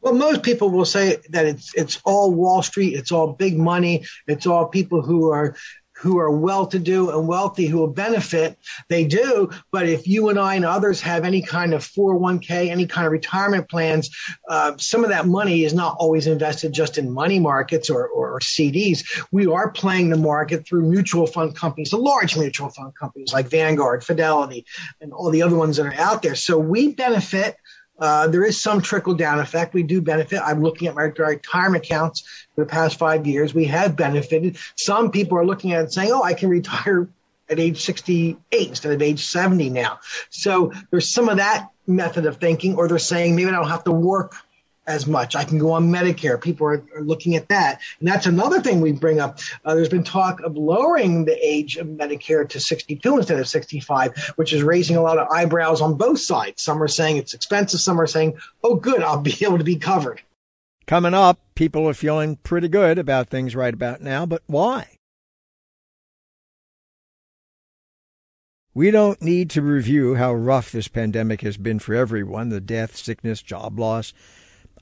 Well, 0.00 0.14
most 0.14 0.42
people 0.42 0.70
will 0.70 0.84
say 0.84 1.18
that 1.30 1.46
it's 1.46 1.74
it's 1.74 2.00
all 2.04 2.32
Wall 2.32 2.62
Street, 2.62 2.94
it's 2.94 3.12
all 3.12 3.32
big 3.32 3.58
money, 3.58 4.04
it's 4.26 4.46
all 4.46 4.66
people 4.66 5.02
who 5.02 5.30
are 5.30 5.56
who 5.98 6.18
are 6.18 6.30
well 6.30 6.66
to 6.66 6.78
do 6.78 7.10
and 7.10 7.26
wealthy 7.26 7.66
who 7.66 7.78
will 7.78 7.88
benefit. 7.88 8.56
They 8.88 9.04
do. 9.04 9.50
But 9.72 9.88
if 9.88 10.06
you 10.06 10.28
and 10.28 10.38
I 10.38 10.54
and 10.54 10.64
others 10.64 11.00
have 11.00 11.24
any 11.24 11.42
kind 11.42 11.74
of 11.74 11.82
401k, 11.82 12.68
any 12.68 12.86
kind 12.86 13.06
of 13.06 13.12
retirement 13.12 13.68
plans, 13.68 14.10
uh, 14.48 14.76
some 14.76 15.02
of 15.02 15.10
that 15.10 15.26
money 15.26 15.64
is 15.64 15.74
not 15.74 15.96
always 15.98 16.26
invested 16.26 16.72
just 16.72 16.98
in 16.98 17.10
money 17.10 17.40
markets 17.40 17.90
or, 17.90 18.06
or 18.06 18.38
CDs. 18.38 19.04
We 19.32 19.46
are 19.46 19.70
playing 19.70 20.10
the 20.10 20.16
market 20.16 20.66
through 20.66 20.88
mutual 20.88 21.26
fund 21.26 21.56
companies, 21.56 21.90
the 21.90 21.96
large 21.96 22.36
mutual 22.36 22.70
fund 22.70 22.94
companies 22.94 23.32
like 23.32 23.48
Vanguard, 23.48 24.04
Fidelity, 24.04 24.66
and 25.00 25.12
all 25.12 25.30
the 25.30 25.42
other 25.42 25.56
ones 25.56 25.78
that 25.78 25.86
are 25.86 26.00
out 26.00 26.22
there. 26.22 26.36
So 26.36 26.58
we 26.58 26.94
benefit 26.94 27.56
uh, 27.98 28.28
there 28.28 28.44
is 28.44 28.60
some 28.60 28.80
trickle 28.80 29.14
down 29.14 29.40
effect. 29.40 29.74
We 29.74 29.82
do 29.82 30.00
benefit. 30.00 30.40
I'm 30.44 30.62
looking 30.62 30.88
at 30.88 30.94
my 30.94 31.02
retirement 31.02 31.84
accounts 31.84 32.22
for 32.54 32.64
the 32.64 32.70
past 32.70 32.98
five 32.98 33.26
years. 33.26 33.54
We 33.54 33.64
have 33.66 33.96
benefited. 33.96 34.58
Some 34.76 35.10
people 35.10 35.38
are 35.38 35.46
looking 35.46 35.72
at 35.72 35.84
it 35.84 35.92
saying, 35.92 36.10
oh, 36.12 36.22
I 36.22 36.34
can 36.34 36.48
retire 36.48 37.08
at 37.50 37.58
age 37.58 37.82
68 37.82 38.68
instead 38.68 38.92
of 38.92 39.02
age 39.02 39.24
70 39.24 39.70
now. 39.70 40.00
So 40.30 40.72
there's 40.90 41.10
some 41.10 41.28
of 41.28 41.38
that 41.38 41.68
method 41.86 42.26
of 42.26 42.36
thinking, 42.36 42.76
or 42.76 42.88
they're 42.88 42.98
saying 42.98 43.34
maybe 43.34 43.48
I 43.48 43.52
don't 43.52 43.68
have 43.68 43.84
to 43.84 43.92
work 43.92 44.34
as 44.88 45.06
much. 45.06 45.36
I 45.36 45.44
can 45.44 45.58
go 45.58 45.70
on 45.70 45.90
Medicare. 45.92 46.40
People 46.40 46.66
are, 46.66 46.84
are 46.96 47.02
looking 47.02 47.36
at 47.36 47.48
that. 47.48 47.80
And 48.00 48.08
that's 48.08 48.26
another 48.26 48.60
thing 48.60 48.80
we 48.80 48.92
bring 48.92 49.20
up. 49.20 49.38
Uh, 49.64 49.74
there's 49.74 49.88
been 49.88 50.02
talk 50.02 50.40
of 50.40 50.56
lowering 50.56 51.26
the 51.26 51.38
age 51.46 51.76
of 51.76 51.86
Medicare 51.86 52.48
to 52.48 52.58
62 52.58 53.16
instead 53.16 53.38
of 53.38 53.46
65, 53.46 54.32
which 54.36 54.52
is 54.52 54.62
raising 54.62 54.96
a 54.96 55.02
lot 55.02 55.18
of 55.18 55.28
eyebrows 55.28 55.80
on 55.80 55.96
both 55.96 56.18
sides. 56.18 56.62
Some 56.62 56.82
are 56.82 56.88
saying 56.88 57.18
it's 57.18 57.34
expensive. 57.34 57.80
Some 57.80 58.00
are 58.00 58.06
saying, 58.06 58.38
oh, 58.64 58.74
good, 58.74 59.02
I'll 59.02 59.20
be 59.20 59.36
able 59.42 59.58
to 59.58 59.64
be 59.64 59.76
covered. 59.76 60.22
Coming 60.86 61.14
up, 61.14 61.38
people 61.54 61.86
are 61.86 61.94
feeling 61.94 62.36
pretty 62.36 62.68
good 62.68 62.98
about 62.98 63.28
things 63.28 63.54
right 63.54 63.74
about 63.74 64.00
now, 64.00 64.24
but 64.24 64.42
why? 64.46 64.98
We 68.72 68.90
don't 68.90 69.20
need 69.20 69.50
to 69.50 69.60
review 69.60 70.14
how 70.14 70.32
rough 70.32 70.70
this 70.70 70.88
pandemic 70.88 71.40
has 71.42 71.56
been 71.56 71.78
for 71.78 71.94
everyone 71.94 72.48
the 72.48 72.60
death, 72.60 72.96
sickness, 72.96 73.42
job 73.42 73.78
loss, 73.78 74.14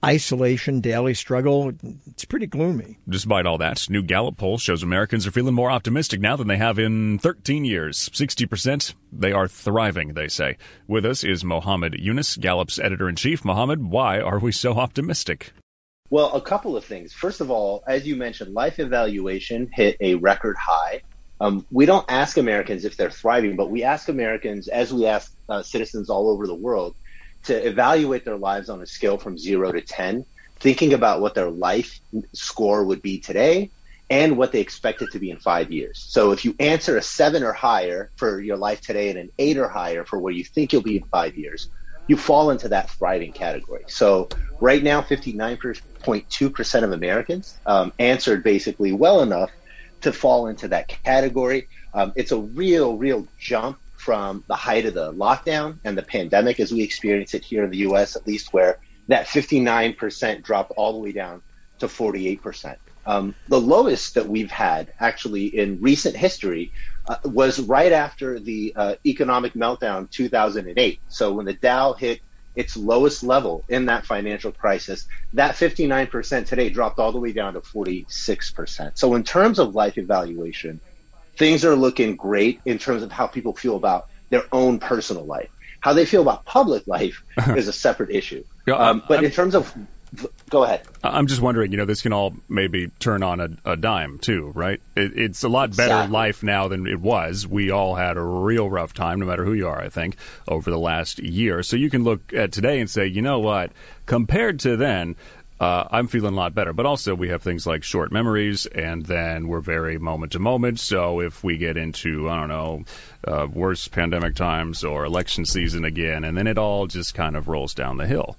isolation, 0.04 0.80
daily 0.80 1.14
struggle. 1.14 1.72
It's 2.06 2.24
pretty 2.24 2.46
gloomy. 2.46 2.98
Despite 3.08 3.46
all 3.46 3.58
that, 3.58 3.88
new 3.88 4.02
Gallup 4.02 4.36
poll 4.36 4.58
shows 4.58 4.82
Americans 4.82 5.26
are 5.26 5.30
feeling 5.30 5.54
more 5.54 5.70
optimistic 5.70 6.20
now 6.20 6.36
than 6.36 6.48
they 6.48 6.56
have 6.56 6.78
in 6.78 7.18
13 7.18 7.64
years. 7.64 8.08
60% 8.10 8.94
they 9.12 9.32
are 9.32 9.48
thriving, 9.48 10.14
they 10.14 10.28
say. 10.28 10.56
With 10.86 11.04
us 11.06 11.24
is 11.24 11.44
Mohammed 11.44 11.94
Younis, 11.94 12.38
Gallup's 12.38 12.78
editor 12.78 13.08
in 13.08 13.16
chief. 13.16 13.44
Mohammed, 13.44 13.84
why 13.84 14.20
are 14.20 14.38
we 14.38 14.52
so 14.52 14.74
optimistic? 14.74 15.52
Well, 16.10 16.32
a 16.34 16.40
couple 16.40 16.76
of 16.76 16.84
things. 16.84 17.12
First 17.12 17.40
of 17.40 17.50
all, 17.50 17.82
as 17.86 18.06
you 18.06 18.16
mentioned, 18.16 18.54
life 18.54 18.78
evaluation 18.78 19.68
hit 19.72 19.96
a 20.00 20.14
record 20.16 20.56
high. 20.56 21.02
Um, 21.40 21.66
we 21.70 21.84
don't 21.84 22.06
ask 22.08 22.36
Americans 22.36 22.84
if 22.84 22.96
they're 22.96 23.10
thriving, 23.10 23.56
but 23.56 23.70
we 23.70 23.82
ask 23.82 24.08
Americans, 24.08 24.68
as 24.68 24.94
we 24.94 25.06
ask 25.06 25.34
uh, 25.48 25.62
citizens 25.62 26.08
all 26.08 26.30
over 26.30 26.46
the 26.46 26.54
world, 26.54 26.94
to 27.46 27.66
evaluate 27.66 28.24
their 28.24 28.36
lives 28.38 28.68
on 28.68 28.82
a 28.82 28.86
scale 28.86 29.18
from 29.18 29.38
zero 29.38 29.72
to 29.72 29.80
10, 29.80 30.24
thinking 30.60 30.92
about 30.92 31.20
what 31.20 31.34
their 31.34 31.50
life 31.50 32.00
score 32.34 32.84
would 32.84 33.02
be 33.02 33.20
today 33.20 33.70
and 34.08 34.36
what 34.36 34.52
they 34.52 34.60
expect 34.60 35.02
it 35.02 35.10
to 35.12 35.18
be 35.18 35.30
in 35.30 35.38
five 35.38 35.72
years. 35.72 36.04
So 36.08 36.30
if 36.32 36.44
you 36.44 36.54
answer 36.60 36.96
a 36.96 37.02
seven 37.02 37.42
or 37.42 37.52
higher 37.52 38.12
for 38.16 38.40
your 38.40 38.56
life 38.56 38.80
today 38.80 39.10
and 39.10 39.18
an 39.18 39.30
eight 39.38 39.58
or 39.58 39.68
higher 39.68 40.04
for 40.04 40.18
where 40.18 40.32
you 40.32 40.44
think 40.44 40.72
you'll 40.72 40.82
be 40.82 40.98
in 40.98 41.04
five 41.04 41.36
years, 41.36 41.68
you 42.06 42.16
fall 42.16 42.50
into 42.50 42.68
that 42.68 42.90
thriving 42.90 43.32
category. 43.32 43.84
So 43.88 44.30
right 44.60 44.82
now, 44.82 45.02
59.2% 45.02 46.82
of 46.84 46.92
Americans 46.92 47.60
um, 47.66 47.92
answered 47.98 48.44
basically 48.44 48.92
well 48.92 49.22
enough 49.22 49.50
to 50.02 50.12
fall 50.12 50.46
into 50.46 50.68
that 50.68 50.88
category. 51.04 51.68
Um, 51.92 52.12
it's 52.14 52.32
a 52.32 52.40
real, 52.40 52.96
real 52.96 53.28
jump 53.38 53.78
from 54.06 54.44
the 54.46 54.54
height 54.54 54.86
of 54.86 54.94
the 54.94 55.12
lockdown 55.14 55.78
and 55.82 55.98
the 55.98 56.02
pandemic 56.16 56.60
as 56.60 56.70
we 56.72 56.80
experience 56.80 57.34
it 57.34 57.42
here 57.42 57.64
in 57.64 57.70
the 57.70 57.78
US, 57.78 58.14
at 58.14 58.24
least 58.24 58.52
where 58.52 58.78
that 59.08 59.26
59% 59.26 60.44
dropped 60.44 60.70
all 60.76 60.92
the 60.92 61.00
way 61.00 61.10
down 61.10 61.42
to 61.80 61.88
48%. 61.88 62.76
Um, 63.04 63.34
the 63.48 63.60
lowest 63.60 64.14
that 64.14 64.28
we've 64.28 64.50
had 64.50 64.92
actually 65.00 65.46
in 65.46 65.80
recent 65.80 66.14
history 66.14 66.72
uh, 67.08 67.16
was 67.24 67.58
right 67.58 67.90
after 67.90 68.38
the 68.38 68.72
uh, 68.76 68.94
economic 69.04 69.54
meltdown 69.54 70.08
2008. 70.08 71.00
So 71.08 71.32
when 71.32 71.46
the 71.46 71.54
Dow 71.54 71.94
hit 71.94 72.20
its 72.54 72.76
lowest 72.76 73.24
level 73.24 73.64
in 73.68 73.86
that 73.86 74.06
financial 74.06 74.50
crisis. 74.50 75.06
That 75.34 75.56
59% 75.56 76.46
today 76.46 76.70
dropped 76.70 76.98
all 76.98 77.12
the 77.12 77.20
way 77.20 77.32
down 77.32 77.52
to 77.52 77.60
46%. 77.60 78.96
So, 78.96 79.14
in 79.14 79.24
terms 79.24 79.58
of 79.58 79.74
life 79.74 79.98
evaluation, 79.98 80.80
things 81.36 81.64
are 81.64 81.76
looking 81.76 82.16
great 82.16 82.60
in 82.64 82.78
terms 82.78 83.02
of 83.02 83.12
how 83.12 83.26
people 83.26 83.54
feel 83.54 83.76
about 83.76 84.08
their 84.30 84.44
own 84.52 84.78
personal 84.78 85.24
life. 85.24 85.50
How 85.80 85.92
they 85.92 86.04
feel 86.04 86.22
about 86.22 86.44
public 86.44 86.86
life 86.86 87.22
is 87.56 87.68
a 87.68 87.72
separate 87.72 88.10
issue. 88.10 88.44
Um, 88.72 89.02
but 89.06 89.22
in 89.22 89.30
terms 89.30 89.54
of 89.54 89.72
go 90.50 90.64
ahead. 90.64 90.82
I'm 91.02 91.26
just 91.26 91.40
wondering, 91.40 91.72
you 91.72 91.78
know, 91.78 91.84
this 91.84 92.02
can 92.02 92.12
all 92.12 92.34
maybe 92.48 92.88
turn 92.98 93.22
on 93.22 93.40
a, 93.40 93.72
a 93.72 93.76
dime 93.76 94.18
too, 94.18 94.52
right? 94.54 94.80
It, 94.96 95.18
it's 95.18 95.44
a 95.44 95.48
lot 95.48 95.70
better 95.76 95.92
exactly. 95.92 96.12
life 96.12 96.42
now 96.42 96.68
than 96.68 96.86
it 96.86 97.00
was. 97.00 97.46
We 97.46 97.70
all 97.70 97.94
had 97.94 98.16
a 98.16 98.22
real 98.22 98.68
rough 98.70 98.92
time, 98.92 99.20
no 99.20 99.26
matter 99.26 99.44
who 99.44 99.52
you 99.52 99.68
are, 99.68 99.80
I 99.80 99.88
think, 99.88 100.16
over 100.48 100.70
the 100.70 100.78
last 100.78 101.18
year. 101.18 101.62
So 101.62 101.76
you 101.76 101.90
can 101.90 102.04
look 102.04 102.32
at 102.32 102.52
today 102.52 102.80
and 102.80 102.88
say, 102.88 103.06
you 103.06 103.22
know 103.22 103.38
what, 103.38 103.72
compared 104.06 104.60
to 104.60 104.76
then, 104.76 105.16
uh, 105.58 105.84
I'm 105.90 106.06
feeling 106.06 106.34
a 106.34 106.36
lot 106.36 106.54
better. 106.54 106.72
But 106.72 106.86
also, 106.86 107.14
we 107.14 107.28
have 107.28 107.42
things 107.42 107.66
like 107.66 107.82
short 107.82 108.12
memories, 108.12 108.66
and 108.66 109.06
then 109.06 109.48
we're 109.48 109.60
very 109.60 109.98
moment 109.98 110.32
to 110.32 110.38
moment. 110.38 110.80
So 110.80 111.20
if 111.20 111.42
we 111.42 111.56
get 111.56 111.76
into, 111.76 112.28
I 112.28 112.40
don't 112.40 112.48
know, 112.48 112.84
uh, 113.26 113.46
worse 113.46 113.88
pandemic 113.88 114.34
times 114.34 114.84
or 114.84 115.04
election 115.04 115.46
season 115.46 115.84
again, 115.84 116.24
and 116.24 116.36
then 116.36 116.46
it 116.46 116.58
all 116.58 116.86
just 116.86 117.14
kind 117.14 117.36
of 117.36 117.48
rolls 117.48 117.74
down 117.74 117.96
the 117.96 118.06
hill. 118.06 118.36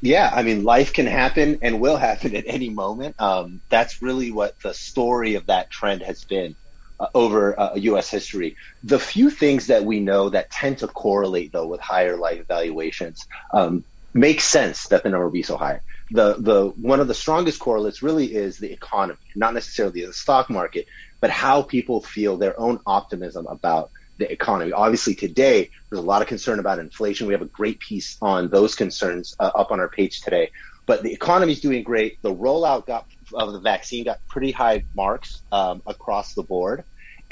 Yeah, 0.00 0.30
I 0.34 0.42
mean, 0.42 0.64
life 0.64 0.92
can 0.92 1.06
happen 1.06 1.60
and 1.62 1.80
will 1.80 1.96
happen 1.96 2.36
at 2.36 2.44
any 2.46 2.68
moment. 2.68 3.16
Um, 3.18 3.62
that's 3.70 4.02
really 4.02 4.32
what 4.32 4.60
the 4.60 4.74
story 4.74 5.34
of 5.34 5.46
that 5.46 5.70
trend 5.70 6.02
has 6.02 6.24
been 6.24 6.56
uh, 7.00 7.06
over 7.14 7.58
uh, 7.58 7.74
U.S. 7.74 8.10
history. 8.10 8.56
The 8.82 8.98
few 8.98 9.30
things 9.30 9.68
that 9.68 9.84
we 9.84 10.00
know 10.00 10.28
that 10.28 10.50
tend 10.50 10.78
to 10.78 10.88
correlate, 10.88 11.52
though, 11.52 11.66
with 11.66 11.80
higher 11.80 12.16
life 12.16 12.40
evaluations 12.40 13.26
um, 13.52 13.82
make 14.12 14.40
sense 14.40 14.88
that 14.88 15.02
the 15.04 15.08
number 15.08 15.28
be 15.30 15.42
so 15.42 15.56
high. 15.56 15.80
The 16.10 16.36
the 16.38 16.72
one 16.76 17.00
of 17.00 17.08
the 17.08 17.14
strongest 17.14 17.60
correlates 17.60 18.02
really 18.02 18.34
is 18.34 18.58
the 18.58 18.72
economy, 18.72 19.18
not 19.34 19.54
necessarily 19.54 20.04
the 20.04 20.12
stock 20.12 20.50
market, 20.50 20.86
but 21.20 21.30
how 21.30 21.62
people 21.62 22.02
feel 22.02 22.36
their 22.36 22.58
own 22.60 22.80
optimism 22.86 23.46
about 23.46 23.90
the 24.18 24.30
economy. 24.30 24.72
Obviously, 24.72 25.14
today 25.14 25.70
there's 25.90 26.02
a 26.02 26.06
lot 26.06 26.22
of 26.22 26.28
concern 26.28 26.58
about 26.58 26.78
inflation. 26.78 27.26
We 27.26 27.32
have 27.32 27.42
a 27.42 27.46
great 27.46 27.80
piece 27.80 28.16
on 28.20 28.50
those 28.50 28.74
concerns 28.74 29.34
uh, 29.40 29.50
up 29.54 29.70
on 29.70 29.80
our 29.80 29.88
page 29.88 30.20
today. 30.20 30.50
But 30.86 31.02
the 31.02 31.12
economy 31.12 31.52
is 31.52 31.60
doing 31.60 31.82
great. 31.82 32.18
The 32.22 32.34
rollout 32.34 32.86
got, 32.86 33.06
of 33.32 33.52
the 33.52 33.60
vaccine 33.60 34.04
got 34.04 34.18
pretty 34.28 34.52
high 34.52 34.84
marks 34.94 35.42
um, 35.50 35.82
across 35.86 36.34
the 36.34 36.42
board, 36.42 36.84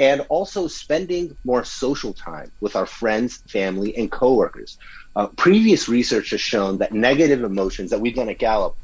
and 0.02 0.26
also 0.30 0.66
spending 0.66 1.38
more 1.44 1.62
social 1.62 2.12
time 2.12 2.50
with 2.60 2.74
our 2.74 2.86
friends, 2.86 3.40
family, 3.48 3.96
and 3.96 4.10
coworkers. 4.10 4.76
Uh, 5.14 5.28
previous 5.36 5.88
research 5.88 6.30
has 6.30 6.40
shown 6.40 6.78
that 6.78 6.92
negative 6.92 7.44
emotions 7.44 7.90
that 7.90 8.00
we've 8.00 8.16
done 8.16 8.28
at 8.28 8.40
Gallup, 8.40 8.74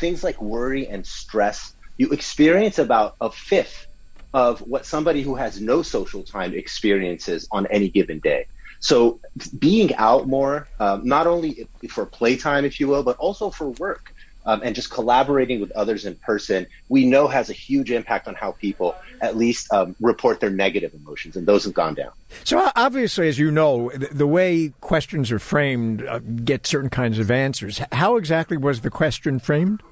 things 0.00 0.24
like 0.24 0.42
worry 0.42 0.88
and 0.88 1.06
stress, 1.06 1.72
you 1.96 2.10
experience 2.10 2.80
about 2.80 3.14
a 3.20 3.30
fifth 3.30 3.86
of 4.32 4.58
what 4.62 4.84
somebody 4.84 5.22
who 5.22 5.36
has 5.36 5.60
no 5.60 5.82
social 5.82 6.24
time 6.24 6.52
experiences 6.52 7.46
on 7.52 7.68
any 7.70 7.88
given 7.88 8.18
day. 8.18 8.44
So 8.80 9.20
being 9.56 9.94
out 9.94 10.26
more, 10.26 10.68
um, 10.80 11.06
not 11.06 11.28
only 11.28 11.68
for 11.88 12.04
playtime, 12.04 12.64
if 12.64 12.80
you 12.80 12.88
will, 12.88 13.04
but 13.04 13.16
also 13.18 13.50
for 13.50 13.70
work. 13.70 14.06
Um, 14.46 14.60
and 14.62 14.74
just 14.74 14.90
collaborating 14.90 15.60
with 15.60 15.72
others 15.72 16.04
in 16.04 16.16
person, 16.16 16.66
we 16.90 17.06
know 17.06 17.28
has 17.28 17.48
a 17.48 17.54
huge 17.54 17.90
impact 17.90 18.28
on 18.28 18.34
how 18.34 18.52
people 18.52 18.94
at 19.22 19.36
least 19.36 19.72
um, 19.72 19.96
report 20.00 20.40
their 20.40 20.50
negative 20.50 20.92
emotions, 20.92 21.36
and 21.36 21.46
those 21.46 21.64
have 21.64 21.72
gone 21.72 21.94
down. 21.94 22.10
So 22.44 22.70
obviously, 22.76 23.28
as 23.28 23.38
you 23.38 23.50
know, 23.50 23.90
the, 23.90 24.26
way 24.26 24.72
questions 24.80 25.32
are 25.32 25.38
framed 25.38 26.04
uh, 26.04 26.18
get 26.18 26.66
certain 26.66 26.90
kinds 26.90 27.18
of 27.18 27.30
answers. 27.30 27.80
How 27.92 28.16
exactly 28.16 28.58
was 28.58 28.82
the 28.82 28.90
question 28.90 29.38
framed? 29.38 29.82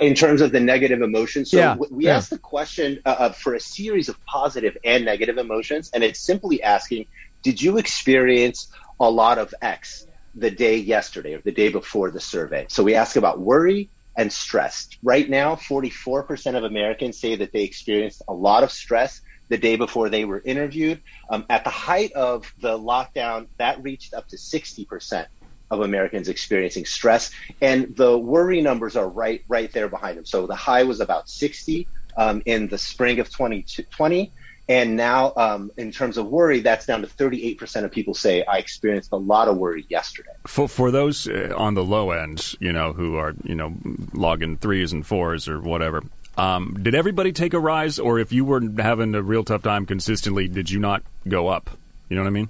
in 0.00 0.14
terms 0.14 0.40
of 0.40 0.52
the 0.52 0.60
negative 0.60 1.02
emotions. 1.02 1.50
So 1.50 1.58
yeah, 1.58 1.76
we 1.90 2.06
yeah. 2.06 2.16
asked 2.16 2.30
the 2.30 2.38
question 2.38 3.00
uh, 3.06 3.10
uh, 3.18 3.32
for 3.32 3.54
a 3.54 3.60
series 3.60 4.08
of 4.08 4.22
positive 4.26 4.76
and 4.84 5.04
negative 5.04 5.38
emotions, 5.38 5.90
and 5.94 6.02
it's 6.02 6.20
simply 6.20 6.62
asking, 6.62 7.06
did 7.42 7.60
you 7.60 7.78
experience 7.78 8.68
a 9.00 9.10
lot 9.10 9.38
of 9.38 9.54
X 9.62 10.06
the 10.34 10.50
day 10.50 10.76
yesterday 10.76 11.34
or 11.34 11.42
the 11.44 11.52
day 11.52 11.68
before 11.68 12.10
the 12.10 12.20
survey? 12.20 12.66
So 12.68 12.82
we 12.82 12.94
ask 12.94 13.16
about 13.16 13.40
worry 13.40 13.90
and 14.16 14.32
stress. 14.32 14.88
Right 15.02 15.28
now, 15.28 15.56
44% 15.56 16.56
of 16.56 16.64
Americans 16.64 17.20
say 17.20 17.36
that 17.36 17.52
they 17.52 17.62
experienced 17.62 18.22
a 18.28 18.34
lot 18.34 18.62
of 18.62 18.70
stress 18.70 19.20
the 19.48 19.58
day 19.58 19.76
before 19.76 20.08
they 20.08 20.24
were 20.24 20.42
interviewed. 20.44 21.02
Um, 21.30 21.44
at 21.50 21.64
the 21.64 21.70
height 21.70 22.12
of 22.12 22.50
the 22.58 22.78
lockdown, 22.78 23.48
that 23.58 23.82
reached 23.82 24.14
up 24.14 24.26
to 24.28 24.36
60% 24.36 25.26
of 25.70 25.80
Americans 25.80 26.28
experiencing 26.28 26.84
stress, 26.84 27.30
and 27.60 27.94
the 27.96 28.16
worry 28.16 28.60
numbers 28.60 28.96
are 28.96 29.08
right 29.08 29.40
right 29.48 29.72
there 29.72 29.88
behind 29.88 30.16
them. 30.16 30.24
So 30.24 30.46
the 30.46 30.54
high 30.54 30.84
was 30.84 31.00
about 31.00 31.28
60 31.28 31.88
um, 32.16 32.42
in 32.46 32.68
the 32.68 32.78
spring 32.78 33.20
of 33.20 33.28
2020. 33.30 34.32
And 34.68 34.96
now, 34.96 35.34
um, 35.36 35.70
in 35.76 35.92
terms 35.92 36.16
of 36.16 36.26
worry, 36.26 36.60
that's 36.60 36.86
down 36.86 37.02
to 37.02 37.06
38% 37.06 37.84
of 37.84 37.90
people 37.90 38.14
say 38.14 38.44
I 38.44 38.56
experienced 38.56 39.12
a 39.12 39.16
lot 39.16 39.48
of 39.48 39.58
worry 39.58 39.84
yesterday. 39.90 40.30
For 40.46 40.68
for 40.68 40.90
those 40.90 41.28
uh, 41.28 41.52
on 41.56 41.74
the 41.74 41.84
low 41.84 42.12
end, 42.12 42.54
you 42.60 42.72
know, 42.72 42.92
who 42.94 43.16
are 43.16 43.34
you 43.44 43.54
know 43.54 43.74
logging 44.14 44.56
threes 44.56 44.92
and 44.92 45.06
fours 45.06 45.48
or 45.48 45.60
whatever, 45.60 46.02
um, 46.38 46.78
did 46.82 46.94
everybody 46.94 47.32
take 47.32 47.52
a 47.52 47.60
rise, 47.60 47.98
or 47.98 48.18
if 48.18 48.32
you 48.32 48.44
were 48.44 48.62
having 48.78 49.14
a 49.14 49.22
real 49.22 49.44
tough 49.44 49.62
time 49.62 49.84
consistently, 49.84 50.48
did 50.48 50.70
you 50.70 50.78
not 50.78 51.02
go 51.28 51.48
up? 51.48 51.70
You 52.08 52.16
know 52.16 52.22
what 52.22 52.28
I 52.28 52.32
mean? 52.32 52.48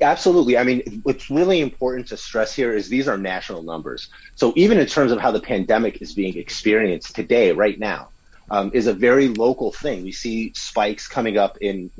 Absolutely. 0.00 0.56
I 0.56 0.64
mean, 0.64 1.00
what's 1.02 1.30
really 1.30 1.60
important 1.60 2.08
to 2.08 2.16
stress 2.16 2.54
here 2.54 2.72
is 2.72 2.88
these 2.88 3.08
are 3.08 3.18
national 3.18 3.62
numbers. 3.62 4.08
So 4.34 4.52
even 4.56 4.78
in 4.78 4.86
terms 4.86 5.12
of 5.12 5.18
how 5.18 5.30
the 5.30 5.40
pandemic 5.40 6.00
is 6.02 6.12
being 6.12 6.36
experienced 6.36 7.14
today, 7.14 7.52
right 7.52 7.78
now, 7.78 8.08
um, 8.50 8.70
is 8.74 8.86
a 8.86 8.94
very 8.94 9.28
local 9.28 9.72
thing. 9.72 10.02
We 10.02 10.12
see 10.12 10.52
spikes 10.54 11.08
coming 11.08 11.38
up 11.38 11.58
in, 11.60 11.90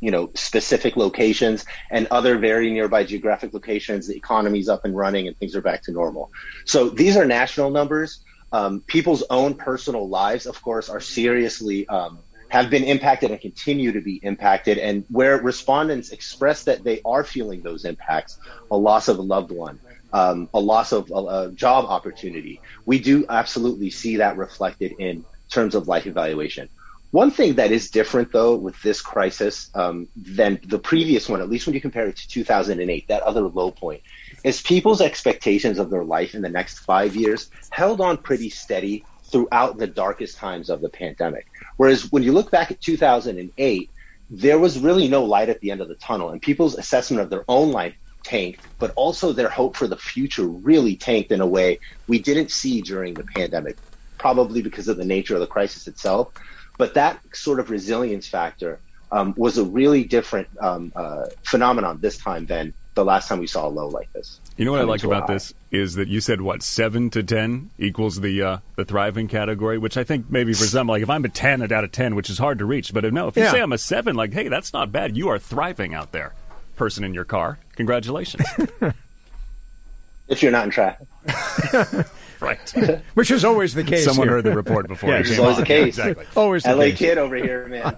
you 0.00 0.10
know, 0.10 0.30
specific 0.34 0.96
locations 0.96 1.64
and 1.90 2.06
other 2.10 2.38
very 2.38 2.70
nearby 2.70 3.04
geographic 3.04 3.52
locations. 3.52 4.06
The 4.06 4.16
economy's 4.16 4.68
up 4.68 4.84
and 4.84 4.96
running 4.96 5.26
and 5.26 5.36
things 5.36 5.56
are 5.56 5.62
back 5.62 5.82
to 5.84 5.92
normal. 5.92 6.30
So 6.64 6.88
these 6.88 7.16
are 7.16 7.24
national 7.24 7.70
numbers. 7.70 8.20
Um, 8.52 8.80
people's 8.80 9.22
own 9.30 9.54
personal 9.54 10.08
lives, 10.08 10.46
of 10.46 10.60
course, 10.62 10.88
are 10.88 11.00
seriously 11.00 11.88
um, 11.88 12.18
have 12.48 12.68
been 12.68 12.82
impacted 12.82 13.30
and 13.30 13.40
continue 13.40 13.92
to 13.92 14.00
be 14.00 14.16
impacted, 14.16 14.76
and 14.76 15.04
where 15.08 15.40
respondents 15.40 16.10
express 16.10 16.64
that 16.64 16.82
they 16.82 17.00
are 17.04 17.22
feeling 17.22 17.62
those 17.62 17.84
impacts, 17.84 18.38
a 18.72 18.76
loss 18.76 19.06
of 19.06 19.18
a 19.18 19.22
loved 19.22 19.52
one, 19.52 19.78
um, 20.12 20.48
a 20.52 20.58
loss 20.58 20.92
of 20.92 21.10
a, 21.10 21.14
a, 21.14 21.52
job 21.52 21.84
opportunity, 21.84 22.60
we 22.84 22.98
do 22.98 23.24
absolutely 23.28 23.90
see 23.90 24.16
that 24.16 24.36
reflected 24.36 24.94
in 24.98 25.24
terms 25.50 25.74
of 25.74 25.88
life 25.88 26.06
evaluation. 26.06 26.68
One 27.12 27.32
thing 27.32 27.54
that 27.54 27.72
is 27.72 27.90
different, 27.90 28.32
though, 28.32 28.54
with 28.54 28.80
this 28.82 29.02
crisis 29.02 29.68
um, 29.74 30.08
than 30.14 30.60
the 30.64 30.78
previous 30.78 31.28
one, 31.28 31.40
at 31.40 31.48
least 31.48 31.66
when 31.66 31.74
you 31.74 31.80
compare 31.80 32.06
it 32.06 32.16
to 32.16 32.28
2008, 32.28 33.08
that 33.08 33.22
other 33.22 33.42
low 33.42 33.72
point, 33.72 34.00
is 34.44 34.62
people's 34.62 35.00
expectations 35.00 35.78
of 35.78 35.90
their 35.90 36.04
life 36.04 36.34
in 36.34 36.42
the 36.42 36.48
next 36.48 36.78
five 36.80 37.16
years 37.16 37.48
held 37.70 38.00
on 38.00 38.16
pretty 38.16 38.48
steady 38.48 39.06
throughout 39.30 39.76
the 39.76 39.88
darkest 39.88 40.38
times 40.38 40.70
of 40.70 40.80
the 40.80 40.88
pandemic. 40.88 41.46
Whereas 41.76 42.10
when 42.12 42.22
you 42.22 42.32
look 42.32 42.50
back 42.50 42.70
at 42.70 42.80
2008, 42.80 43.90
there 44.30 44.58
was 44.60 44.78
really 44.78 45.08
no 45.08 45.24
light 45.24 45.48
at 45.48 45.60
the 45.60 45.72
end 45.72 45.80
of 45.80 45.88
the 45.88 45.96
tunnel, 45.96 46.30
and 46.30 46.40
people's 46.40 46.76
assessment 46.76 47.22
of 47.22 47.30
their 47.30 47.44
own 47.48 47.72
life 47.72 47.96
tanked, 48.22 48.60
but 48.78 48.92
also 48.96 49.32
their 49.32 49.48
hope 49.48 49.76
for 49.76 49.88
the 49.88 49.96
future 49.96 50.46
really 50.46 50.96
tanked 50.96 51.32
in 51.32 51.40
a 51.40 51.46
way 51.46 51.80
we 52.06 52.20
didn't 52.20 52.50
see 52.52 52.82
during 52.82 53.16
the 53.16 53.24
pandemic, 53.24 53.76
probably 54.20 54.60
because 54.60 54.86
of 54.86 54.98
the 54.98 55.04
nature 55.04 55.34
of 55.34 55.40
the 55.40 55.46
crisis 55.46 55.88
itself. 55.88 56.30
But 56.76 56.94
that 56.94 57.20
sort 57.32 57.58
of 57.58 57.70
resilience 57.70 58.28
factor 58.28 58.78
um, 59.10 59.34
was 59.36 59.58
a 59.58 59.64
really 59.64 60.04
different 60.04 60.48
um, 60.60 60.92
uh, 60.94 61.26
phenomenon 61.42 61.98
this 62.00 62.18
time 62.18 62.46
than 62.46 62.74
the 62.94 63.04
last 63.04 63.28
time 63.28 63.38
we 63.38 63.46
saw 63.46 63.66
a 63.66 63.70
low 63.70 63.88
like 63.88 64.12
this. 64.12 64.40
You 64.56 64.64
know 64.66 64.72
what 64.72 64.80
I 64.80 64.84
like 64.84 65.04
about 65.04 65.26
this 65.26 65.54
is 65.70 65.94
that 65.94 66.08
you 66.08 66.20
said 66.20 66.42
what 66.42 66.62
seven 66.62 67.08
to 67.10 67.22
ten 67.22 67.70
equals 67.78 68.20
the 68.20 68.42
uh, 68.42 68.58
the 68.76 68.84
thriving 68.84 69.26
category, 69.26 69.78
which 69.78 69.96
I 69.96 70.04
think 70.04 70.30
maybe 70.30 70.52
for 70.52 70.64
some 70.64 70.86
like 70.86 71.02
if 71.02 71.08
I'm 71.08 71.24
a 71.24 71.30
ten 71.30 71.62
out 71.62 71.84
of 71.84 71.92
ten, 71.92 72.14
which 72.14 72.28
is 72.28 72.36
hard 72.36 72.58
to 72.58 72.66
reach, 72.66 72.92
but 72.92 73.10
no, 73.12 73.28
if 73.28 73.36
you 73.36 73.44
yeah. 73.44 73.52
say 73.52 73.60
I'm 73.60 73.72
a 73.72 73.78
seven, 73.78 74.16
like 74.16 74.34
hey, 74.34 74.48
that's 74.48 74.72
not 74.74 74.92
bad. 74.92 75.16
You 75.16 75.28
are 75.28 75.38
thriving 75.38 75.94
out 75.94 76.12
there, 76.12 76.34
person 76.76 77.04
in 77.04 77.14
your 77.14 77.24
car. 77.24 77.58
Congratulations. 77.76 78.44
if 80.28 80.42
you're 80.42 80.52
not 80.52 80.64
in 80.64 80.70
traffic. 80.70 81.06
right. 82.40 82.70
Which 83.14 83.30
is 83.30 83.44
always 83.44 83.74
the 83.74 83.84
case. 83.84 84.04
Someone 84.04 84.28
here. 84.28 84.36
heard 84.36 84.44
the 84.44 84.54
report 84.54 84.88
before. 84.88 85.10
yeah, 85.10 85.18
it's 85.18 85.38
always 85.38 85.56
on. 85.56 85.60
the 85.60 85.66
case. 85.66 85.98
Yeah, 85.98 86.06
exactly. 86.08 86.26
Always 86.36 86.62
the 86.64 86.74
LA 86.74 86.84
case. 86.84 86.98
kid 86.98 87.18
over 87.18 87.36
here, 87.36 87.66
man. 87.66 87.96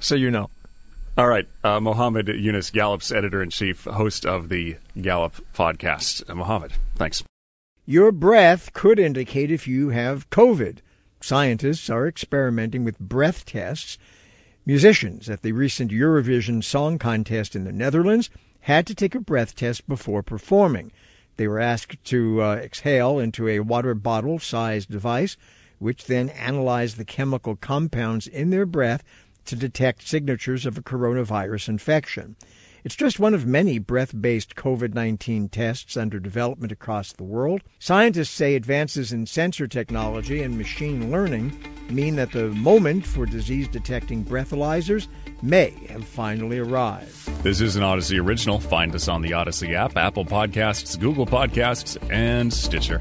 so 0.00 0.14
you 0.14 0.30
know. 0.30 0.50
All 1.18 1.26
right, 1.28 1.48
uh, 1.64 1.80
Mohammed 1.80 2.26
Younis, 2.26 2.70
Gallup's 2.70 3.10
editor 3.10 3.42
in 3.42 3.48
chief, 3.48 3.84
host 3.84 4.26
of 4.26 4.50
the 4.50 4.76
Gallup 5.00 5.34
podcast. 5.54 6.28
Uh, 6.28 6.34
Mohammed, 6.34 6.72
thanks. 6.96 7.24
Your 7.86 8.12
breath 8.12 8.72
could 8.74 8.98
indicate 8.98 9.50
if 9.50 9.66
you 9.66 9.90
have 9.90 10.28
COVID. 10.28 10.78
Scientists 11.22 11.88
are 11.88 12.06
experimenting 12.06 12.84
with 12.84 12.98
breath 12.98 13.46
tests. 13.46 13.96
Musicians 14.66 15.30
at 15.30 15.42
the 15.42 15.52
recent 15.52 15.90
Eurovision 15.90 16.62
Song 16.62 16.98
Contest 16.98 17.56
in 17.56 17.64
the 17.64 17.72
Netherlands 17.72 18.28
had 18.60 18.86
to 18.88 18.94
take 18.94 19.14
a 19.14 19.20
breath 19.20 19.54
test 19.54 19.88
before 19.88 20.22
performing. 20.22 20.90
They 21.36 21.48
were 21.48 21.60
asked 21.60 22.02
to 22.04 22.42
uh, 22.42 22.54
exhale 22.56 23.18
into 23.18 23.48
a 23.48 23.60
water 23.60 23.94
bottle 23.94 24.38
sized 24.38 24.90
device, 24.90 25.36
which 25.78 26.06
then 26.06 26.30
analyzed 26.30 26.96
the 26.96 27.04
chemical 27.04 27.56
compounds 27.56 28.26
in 28.26 28.50
their 28.50 28.66
breath 28.66 29.02
to 29.44 29.56
detect 29.56 30.06
signatures 30.06 30.66
of 30.66 30.78
a 30.78 30.82
coronavirus 30.82 31.68
infection. 31.68 32.36
It's 32.86 32.94
just 32.94 33.18
one 33.18 33.34
of 33.34 33.44
many 33.44 33.80
breath 33.80 34.12
based 34.22 34.54
COVID 34.54 34.94
19 34.94 35.48
tests 35.48 35.96
under 35.96 36.20
development 36.20 36.70
across 36.70 37.12
the 37.12 37.24
world. 37.24 37.62
Scientists 37.80 38.30
say 38.30 38.54
advances 38.54 39.12
in 39.12 39.26
sensor 39.26 39.66
technology 39.66 40.40
and 40.40 40.56
machine 40.56 41.10
learning 41.10 41.52
mean 41.90 42.14
that 42.14 42.30
the 42.30 42.46
moment 42.50 43.04
for 43.04 43.26
disease 43.26 43.66
detecting 43.66 44.24
breathalyzers 44.24 45.08
may 45.42 45.70
have 45.88 46.06
finally 46.06 46.60
arrived. 46.60 47.42
This 47.42 47.60
is 47.60 47.74
an 47.74 47.82
Audacy 47.82 48.24
original. 48.24 48.60
Find 48.60 48.94
us 48.94 49.08
on 49.08 49.20
the 49.20 49.32
Audacy 49.32 49.74
app, 49.74 49.96
Apple 49.96 50.24
Podcasts, 50.24 50.96
Google 50.96 51.26
Podcasts, 51.26 51.98
and 52.08 52.54
Stitcher. 52.54 53.00